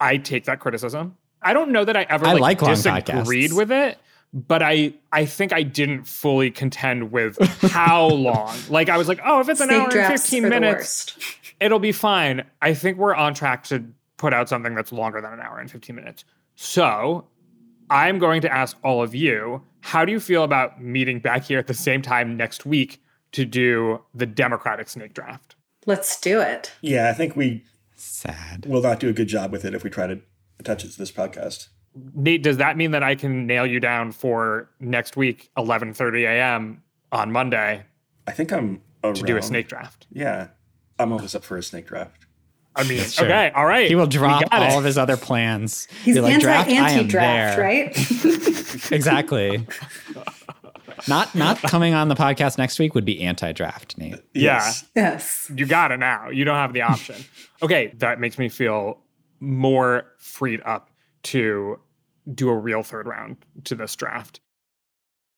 [0.00, 1.16] I take that criticism.
[1.40, 3.56] I don't know that I ever I like, like disagreed podcasts.
[3.56, 3.98] with it,
[4.34, 8.56] but I I think I didn't fully contend with how long.
[8.68, 11.18] Like I was like, oh, if it's an hour and fifteen are the minutes, worst.
[11.64, 12.44] It'll be fine.
[12.60, 13.84] I think we're on track to
[14.18, 16.24] put out something that's longer than an hour and 15 minutes.
[16.54, 17.26] So
[17.88, 21.58] I'm going to ask all of you how do you feel about meeting back here
[21.58, 23.02] at the same time next week
[23.32, 25.56] to do the Democratic snake draft?
[25.86, 26.72] Let's do it.
[26.80, 27.64] Yeah, I think we
[27.96, 28.66] Sad.
[28.66, 30.20] will not do a good job with it if we try to
[30.58, 31.68] attach it to this podcast.
[32.14, 36.82] Nate, does that mean that I can nail you down for next week, 11:30 a.m.
[37.12, 37.84] on Monday
[38.26, 39.16] I think I'm around.
[39.16, 40.06] to do a snake draft?
[40.12, 40.48] Yeah,
[40.98, 42.26] I'm always up for a snake draft.
[42.76, 43.24] I mean, Sure.
[43.26, 43.88] okay, all right.
[43.88, 44.72] He will we drop got it.
[44.72, 45.86] all of his other plans.
[46.04, 48.92] He's Be like, anti draft, anti draft, right?
[48.92, 49.64] Exactly.
[51.06, 54.16] not not coming on the podcast next week would be anti-draft, Nate.
[54.34, 54.72] Yeah.
[54.96, 55.50] yes.
[55.54, 56.28] You got it now.
[56.30, 57.16] You don't have the option.
[57.62, 58.98] okay, that makes me feel
[59.40, 60.90] more freed up
[61.24, 61.78] to
[62.32, 64.40] do a real third round to this draft.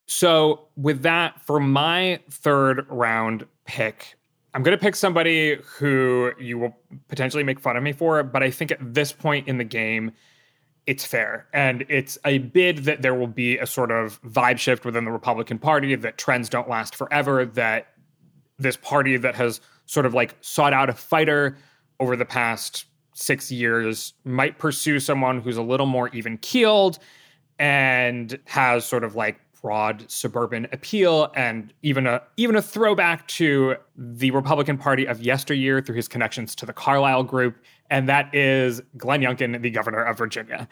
[0.09, 4.17] So, with that, for my third round pick,
[4.57, 6.75] I'm going to pick somebody who you will
[7.09, 10.13] potentially make fun of me for, but I think at this point in the game,
[10.87, 11.47] it's fair.
[11.53, 15.13] And it's a bid that there will be a sort of vibe shift within the
[15.13, 17.89] Republican Party, that trends don't last forever, that
[18.59, 21.59] this party that has sort of like sought out a fighter
[22.01, 26.99] over the past six years might pursue someone who's a little more even keeled
[27.59, 33.77] and has sort of like broad suburban appeal and even a even a throwback to
[33.97, 37.57] the Republican Party of yesteryear through his connections to the Carlyle Group,
[37.91, 40.69] and that is Glenn Youngkin, the governor of Virginia.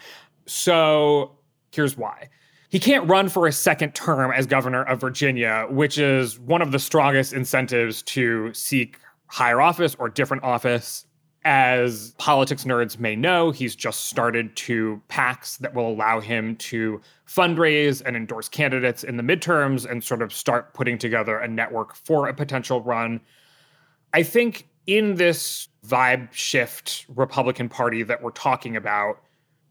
[0.47, 1.39] So
[1.73, 2.29] here's why.
[2.69, 6.73] He can't run for a second term as governor of Virginia, which is one of
[6.73, 11.07] the strongest incentives to seek higher office or different office
[11.45, 17.01] as politics nerds may know, he's just started two PACs that will allow him to
[17.29, 21.95] fundraise and endorse candidates in the midterms and sort of start putting together a network
[21.95, 23.21] for a potential run.
[24.15, 29.21] I think in this vibe shift Republican Party that we're talking about,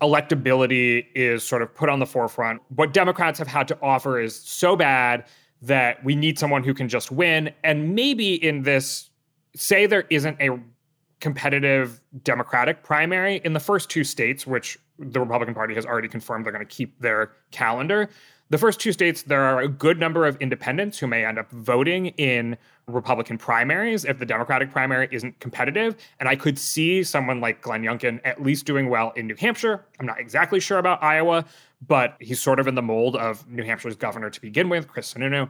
[0.01, 2.61] electability is sort of put on the forefront.
[2.75, 5.25] What Democrats have had to offer is so bad
[5.61, 7.51] that we need someone who can just win.
[7.63, 9.09] And maybe in this,
[9.55, 10.59] say there isn't a
[11.23, 16.45] competitive Democratic primary in the first two states, which the Republican Party has already confirmed
[16.45, 18.09] they're going to keep their calendar.
[18.49, 21.49] The first two states, there are a good number of independents who may end up
[21.49, 22.57] voting in
[22.87, 25.95] Republican primaries if the Democratic primary isn't competitive.
[26.19, 29.85] And I could see someone like Glenn Youngkin at least doing well in New Hampshire.
[30.01, 31.45] I'm not exactly sure about Iowa,
[31.87, 35.13] but he's sort of in the mold of New Hampshire's governor to begin with, Chris
[35.13, 35.49] Sununu.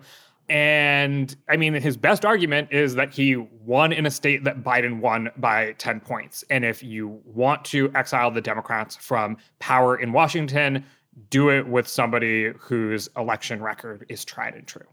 [0.49, 4.99] And I mean, his best argument is that he won in a state that Biden
[4.99, 6.43] won by 10 points.
[6.49, 10.85] And if you want to exile the Democrats from power in Washington,
[11.29, 14.87] do it with somebody whose election record is tried and true.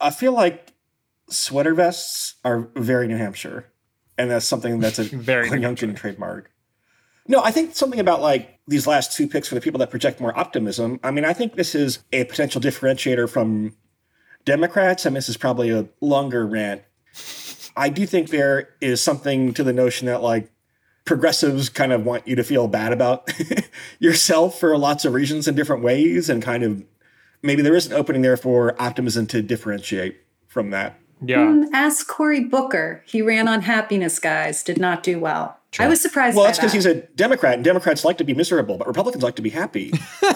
[0.00, 0.72] I feel like
[1.28, 3.66] sweater vests are very New Hampshire.
[4.18, 6.50] And that's something that's a very Youngkin trademark.
[7.28, 10.20] No, I think something about like these last two picks for the people that project
[10.20, 10.98] more optimism.
[11.02, 13.76] I mean, I think this is a potential differentiator from
[14.44, 16.82] Democrats, and this is probably a longer rant.
[17.76, 20.50] I do think there is something to the notion that like
[21.04, 23.32] progressives kind of want you to feel bad about
[23.98, 26.84] yourself for lots of reasons in different ways, and kind of
[27.42, 30.98] maybe there is an opening there for optimism to differentiate from that.
[31.24, 31.38] Yeah.
[31.38, 33.02] Mm, ask Cory Booker.
[33.06, 34.62] He ran on happiness, guys.
[34.62, 35.58] Did not do well.
[35.72, 35.86] True.
[35.86, 36.36] I was surprised.
[36.36, 39.36] Well, that's because he's a Democrat, and Democrats like to be miserable, but Republicans like
[39.36, 39.90] to be happy.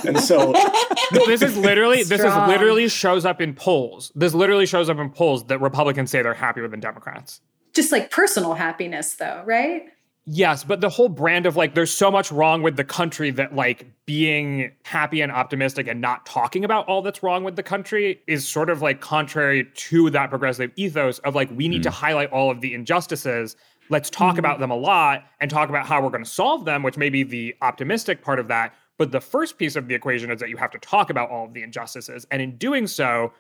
[0.07, 0.55] and so,
[1.13, 4.11] this is literally this is literally shows up in polls.
[4.15, 7.43] This literally shows up in polls that Republicans say they're happier than Democrats.
[7.75, 9.91] Just like personal happiness, though, right?
[10.29, 13.55] Yes, but the whole brand of like, there's so much wrong with the country that
[13.55, 18.21] like being happy and optimistic and not talking about all that's wrong with the country
[18.27, 21.85] is sort of like contrary to that progressive ethos of like, we need mm.
[21.85, 23.55] to highlight all of the injustices
[23.89, 24.41] let's talk mm-hmm.
[24.41, 27.11] about them a lot and talk about how we're going to solve them, which may
[27.11, 28.75] be the optimistic part of that.
[28.99, 31.45] But the first piece of the equation is that you have to talk about all
[31.45, 32.27] of the injustices.
[32.31, 33.33] And in doing so,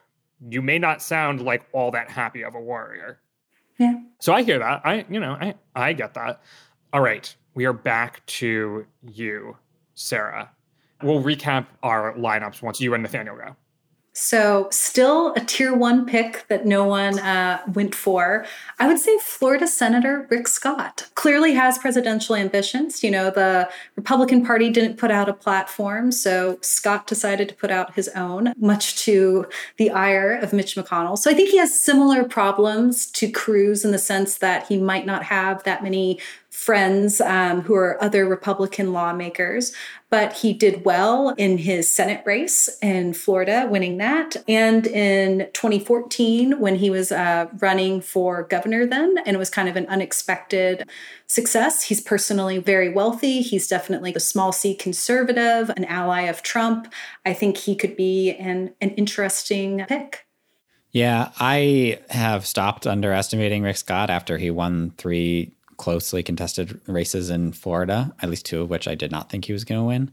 [0.48, 3.20] you may not sound like all that happy of a warrior.
[3.78, 4.00] Yeah.
[4.20, 4.82] So I hear that.
[4.84, 6.42] I, you know, I, I get that.
[6.92, 7.34] All right.
[7.54, 9.56] We are back to you,
[9.94, 10.50] Sarah.
[11.02, 13.56] We'll recap our lineups once you and Nathaniel go.
[14.18, 18.46] So, still a tier one pick that no one uh, went for.
[18.78, 23.04] I would say Florida Senator Rick Scott clearly has presidential ambitions.
[23.04, 27.70] You know, the Republican Party didn't put out a platform, so Scott decided to put
[27.70, 29.44] out his own, much to
[29.76, 31.18] the ire of Mitch McConnell.
[31.18, 35.04] So, I think he has similar problems to Cruz in the sense that he might
[35.04, 36.18] not have that many
[36.56, 39.74] friends um, who are other Republican lawmakers.
[40.08, 44.36] But he did well in his Senate race in Florida, winning that.
[44.48, 49.68] And in 2014, when he was uh, running for governor, then, and it was kind
[49.68, 50.88] of an unexpected
[51.26, 51.82] success.
[51.82, 53.42] He's personally very wealthy.
[53.42, 56.90] He's definitely a small c conservative, an ally of Trump.
[57.26, 60.24] I think he could be an, an interesting pick.
[60.90, 67.52] Yeah, I have stopped underestimating Rick Scott after he won three closely contested races in
[67.52, 70.10] Florida, at least two of which I did not think he was going to win.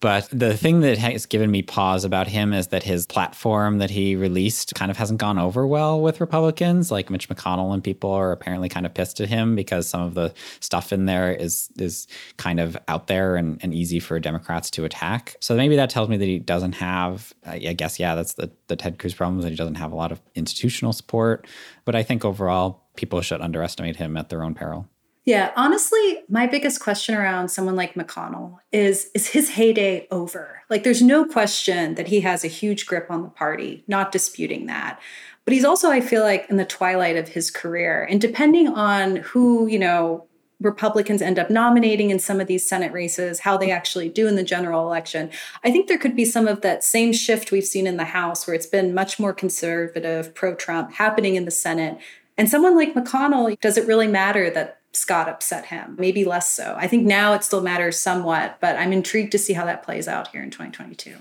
[0.00, 3.90] But the thing that has given me pause about him is that his platform that
[3.90, 6.90] he released kind of hasn't gone over well with Republicans.
[6.90, 10.14] Like Mitch McConnell and people are apparently kind of pissed at him because some of
[10.14, 12.08] the stuff in there is is
[12.38, 15.36] kind of out there and, and easy for Democrats to attack.
[15.38, 18.76] So maybe that tells me that he doesn't have, I guess, yeah, that's the, the
[18.76, 21.46] Ted Cruz problem, that he doesn't have a lot of institutional support.
[21.84, 24.88] But I think overall, people should underestimate him at their own peril.
[25.30, 30.64] Yeah, honestly, my biggest question around someone like McConnell is is his heyday over?
[30.68, 34.66] Like there's no question that he has a huge grip on the party, not disputing
[34.66, 34.98] that.
[35.44, 39.16] But he's also I feel like in the twilight of his career and depending on
[39.18, 40.26] who, you know,
[40.60, 44.34] Republicans end up nominating in some of these Senate races, how they actually do in
[44.34, 45.30] the general election.
[45.62, 48.48] I think there could be some of that same shift we've seen in the House,
[48.48, 51.98] where it's been much more conservative, pro Trump, happening in the Senate.
[52.36, 55.96] And someone like McConnell, does it really matter that Scott upset him?
[55.98, 56.74] Maybe less so.
[56.76, 60.08] I think now it still matters somewhat, but I'm intrigued to see how that plays
[60.08, 61.16] out here in 2022.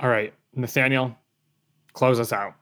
[0.00, 1.16] All right, Nathaniel,
[1.92, 2.54] close us out.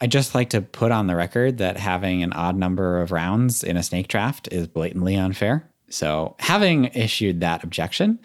[0.00, 3.62] I'd just like to put on the record that having an odd number of rounds
[3.62, 5.70] in a snake draft is blatantly unfair.
[5.90, 8.20] So, having issued that objection,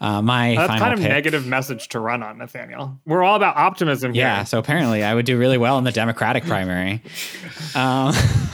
[0.00, 2.98] uh, my That's final kind of pick, negative message to run on, Nathaniel.
[3.04, 4.22] We're all about optimism here.
[4.24, 7.02] Yeah, so apparently I would do really well in the Democratic primary.
[7.74, 8.12] Um,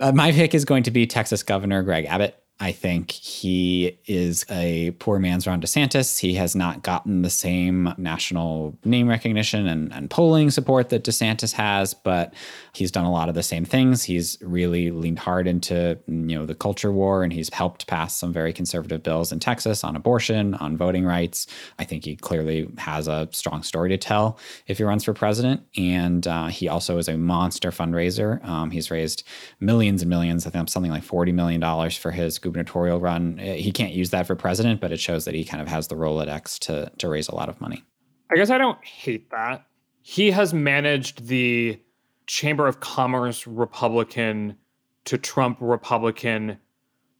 [0.00, 2.36] uh, my pick is going to be Texas Governor Greg Abbott.
[2.62, 6.18] I think he is a poor man's Ron DeSantis.
[6.18, 11.52] He has not gotten the same national name recognition and, and polling support that DeSantis
[11.54, 12.34] has, but
[12.74, 14.02] he's done a lot of the same things.
[14.02, 18.30] He's really leaned hard into you know the culture war, and he's helped pass some
[18.30, 21.46] very conservative bills in Texas on abortion, on voting rights.
[21.78, 25.62] I think he clearly has a strong story to tell if he runs for president,
[25.78, 28.44] and uh, he also is a monster fundraiser.
[28.44, 29.22] Um, he's raised
[29.60, 30.46] millions and millions.
[30.46, 33.38] I think something like forty million dollars for his gubernatorial run.
[33.38, 35.88] Uh, He can't use that for president, but it shows that he kind of has
[35.88, 37.84] the Rolodex to to raise a lot of money.
[38.32, 39.66] I guess I don't hate that.
[40.02, 41.80] He has managed the
[42.26, 44.56] Chamber of Commerce Republican
[45.04, 46.58] to Trump Republican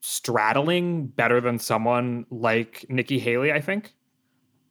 [0.01, 3.93] straddling better than someone like Nikki Haley, I think.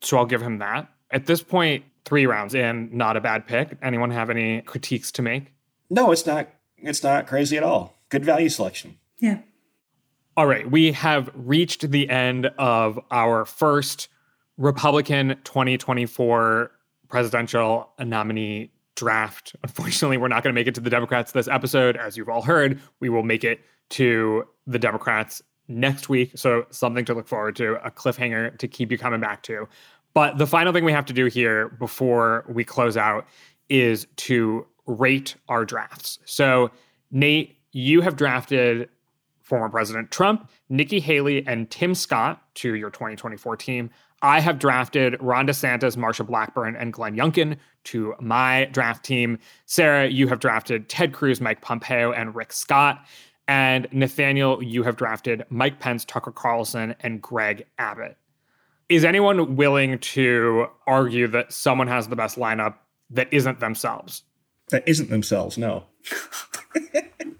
[0.01, 0.89] So I'll give him that.
[1.12, 3.78] At this point, three rounds in, not a bad pick.
[3.82, 5.51] Anyone have any critiques to make?
[5.89, 6.49] No, it's not.
[6.78, 7.99] It's not crazy at all.
[8.10, 8.97] Good value selection.
[9.20, 9.39] Yeah.
[10.40, 14.08] All right, we have reached the end of our first
[14.56, 16.72] Republican 2024
[17.10, 19.54] presidential nominee draft.
[19.64, 21.98] Unfortunately, we're not going to make it to the Democrats this episode.
[21.98, 23.60] As you've all heard, we will make it
[23.90, 26.32] to the Democrats next week.
[26.36, 29.68] So, something to look forward to, a cliffhanger to keep you coming back to.
[30.14, 33.28] But the final thing we have to do here before we close out
[33.68, 36.18] is to rate our drafts.
[36.24, 36.72] So,
[37.12, 38.88] Nate, you have drafted
[39.50, 43.89] former President Trump, Nikki Haley, and Tim Scott to your 2024 team.
[44.22, 49.39] I have drafted Ron DeSantis, Marsha Blackburn, and Glenn Youngkin to my draft team.
[49.66, 53.06] Sarah, you have drafted Ted Cruz, Mike Pompeo, and Rick Scott.
[53.47, 58.18] And Nathaniel, you have drafted Mike Pence, Tucker Carlson, and Greg Abbott.
[58.89, 62.76] Is anyone willing to argue that someone has the best lineup
[63.10, 64.24] that isn't themselves?
[64.70, 65.58] That isn't themselves.
[65.58, 65.86] No.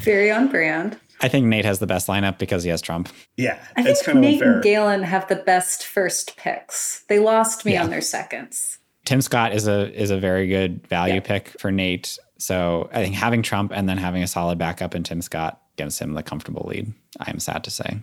[0.00, 0.98] Very on brand.
[1.22, 3.08] I think Nate has the best lineup because he has Trump.
[3.36, 4.54] Yeah, I it's think kind of Nate unfair.
[4.54, 7.04] and Galen have the best first picks.
[7.08, 7.84] They lost me Yeah.
[7.84, 8.78] on their seconds.
[9.04, 11.20] Tim Scott is a is a very good value Yeah.
[11.20, 12.18] pick for Nate.
[12.38, 15.98] So I think having Trump and then having a solid backup in Tim Scott gives
[15.98, 16.92] him the comfortable lead.
[17.20, 17.98] I am sad to say.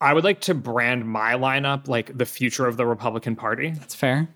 [0.00, 3.70] I would like to brand my lineup like the future of the Republican Party.
[3.70, 4.28] That's fair.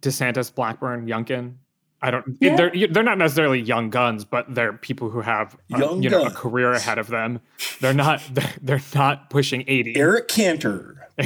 [0.00, 1.54] DeSantis, Blackburn, Youngkin.
[2.02, 2.36] I don't.
[2.40, 2.56] Yeah.
[2.56, 6.24] They're they're not necessarily young guns, but they're people who have a, Young you know
[6.24, 7.40] a career ahead of them.
[7.80, 9.96] They're not they're, they're not pushing eighty.
[9.96, 10.98] Eric Cantor.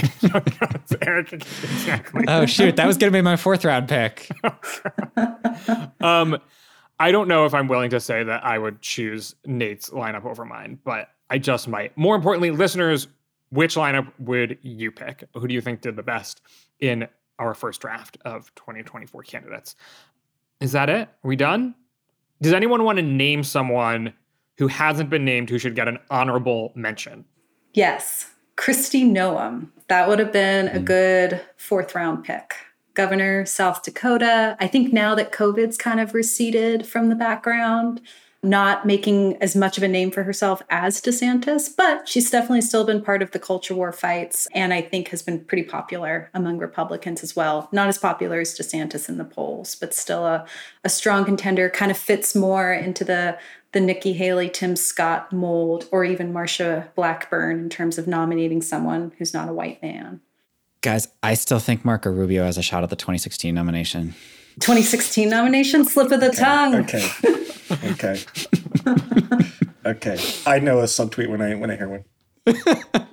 [1.01, 2.25] Eric, exactly.
[2.29, 4.31] Oh shoot, that was gonna be my fourth round pick.
[6.01, 6.39] Um,
[7.01, 10.45] I don't know if I'm willing to say that I would choose Nate's lineup over
[10.45, 11.97] mine, but I just might.
[11.97, 13.09] More importantly, listeners,
[13.51, 15.25] which lineup would you pick?
[15.35, 16.43] Who do you think did the best
[16.79, 17.09] in
[17.39, 19.75] our first draft of 2024 candidates?
[20.61, 21.09] Is that it?
[21.09, 21.75] Are we done?
[22.41, 24.13] Does anyone want to name someone
[24.59, 27.25] who hasn't been named who should get an honorable mention?
[27.75, 29.69] Yes, Kristi Noem.
[29.89, 30.85] That would have been a hmm.
[30.85, 32.55] good fourth round pick.
[32.95, 34.57] Governor, South Dakota.
[34.59, 38.01] I think now that COVID's kind of receded from the background,
[38.43, 42.85] not making as much of a name for herself as DeSantis, but she's definitely still
[42.85, 46.59] been part of the culture war fights and I think has been pretty popular among
[46.59, 47.69] Republicans as well.
[47.73, 50.47] Not as popular as DeSantis in the polls, but still a,
[50.85, 53.39] a strong contender, kind of fits more into the
[53.73, 59.13] the Nikki Haley, Tim Scott mold, or even Marsha Blackburn in terms of nominating someone
[59.19, 60.23] who's not a white man.
[60.81, 64.15] Guys, I still think Marco Rubio has a shot at the 2016 nomination.
[64.61, 66.75] 2016 nomination, slip of the tongue.
[66.77, 67.09] Okay.
[67.93, 68.21] Okay.
[69.87, 70.19] okay.
[70.47, 72.05] I know a subtweet when I when I hear one.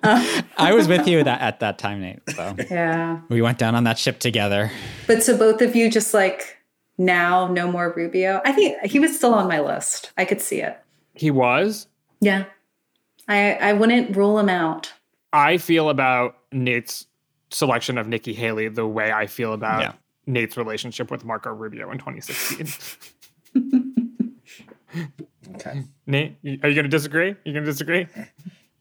[0.03, 2.21] I was with you that, at that time, Nate.
[2.29, 3.21] So Yeah.
[3.29, 4.71] we went down on that ship together.
[5.07, 6.57] But so both of you just like
[6.97, 8.41] now no more Rubio.
[8.45, 10.11] I think he was still on my list.
[10.17, 10.79] I could see it.
[11.15, 11.87] He was.
[12.21, 12.45] Yeah.
[13.27, 14.93] I, I wouldn't rule him out.
[15.31, 17.07] I feel about Nate's
[17.49, 19.93] selection of Nikki Haley the way I feel about Yeah.
[20.25, 22.67] Nate's relationship with Marco Rubio in 2016.
[25.55, 25.83] Okay.
[26.07, 27.35] Nate, are you going to disagree?
[27.45, 28.07] You going to disagree?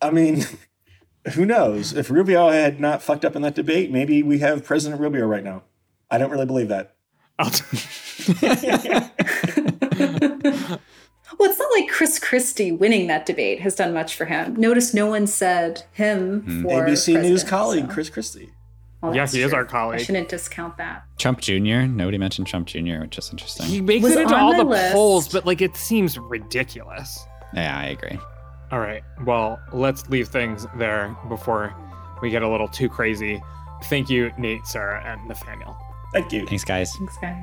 [0.01, 0.45] I mean,
[1.35, 1.93] who knows?
[1.93, 5.45] If Rubio had not fucked up in that debate, maybe we have President Rubio right
[5.45, 5.63] now.
[6.11, 6.97] I don't really believe that.
[7.39, 7.51] I'll
[11.39, 14.55] Well, it's not like Chris Christie winning that debate has done much for him.
[14.55, 16.63] Notice no one said him hmm.
[16.63, 18.53] for ABC News colleague so- Chris Christie.
[19.03, 20.01] Well, Yeah, that's he is our colleague.
[20.01, 21.05] I shouldn't discount that.
[21.19, 21.83] Trump Jr.
[21.89, 23.67] Nobody mentioned Trump Jr., which is interesting.
[23.67, 24.95] he makes Was it into all the list.
[24.95, 27.27] polls, but like it seems ridiculous.
[27.53, 28.19] yeah, I agree.
[28.71, 29.03] All right.
[29.27, 31.75] Well, let's leave things there before
[32.23, 33.43] we get a little too crazy.
[33.85, 35.77] Thank you, Nate, Sarah, and Nathaniel.
[36.13, 36.47] Thank you.
[36.47, 36.93] Thanks, guys.
[36.97, 37.43] Thanks, guys.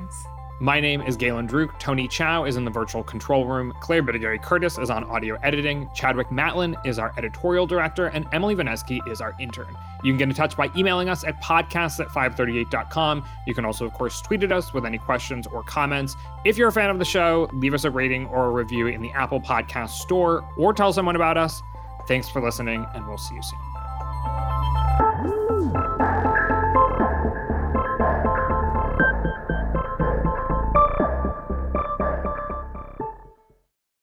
[0.62, 1.78] My name is Galen Druk.
[1.78, 3.72] Tony Chow is in the virtual control room.
[3.80, 5.88] Claire Bidigare-Curtis is on audio editing.
[5.94, 8.08] Chadwick Matlin is our editorial director.
[8.08, 9.74] And Emily Vanesky is our intern.
[10.04, 13.24] You can get in touch by emailing us at podcasts at 538.com.
[13.46, 16.14] You can also, of course, tweet at us with any questions or comments.
[16.44, 19.00] If you're a fan of the show, leave us a rating or a review in
[19.00, 21.62] the Apple Podcast Store or tell someone about us.
[22.06, 24.79] Thanks for listening, and we'll see you soon.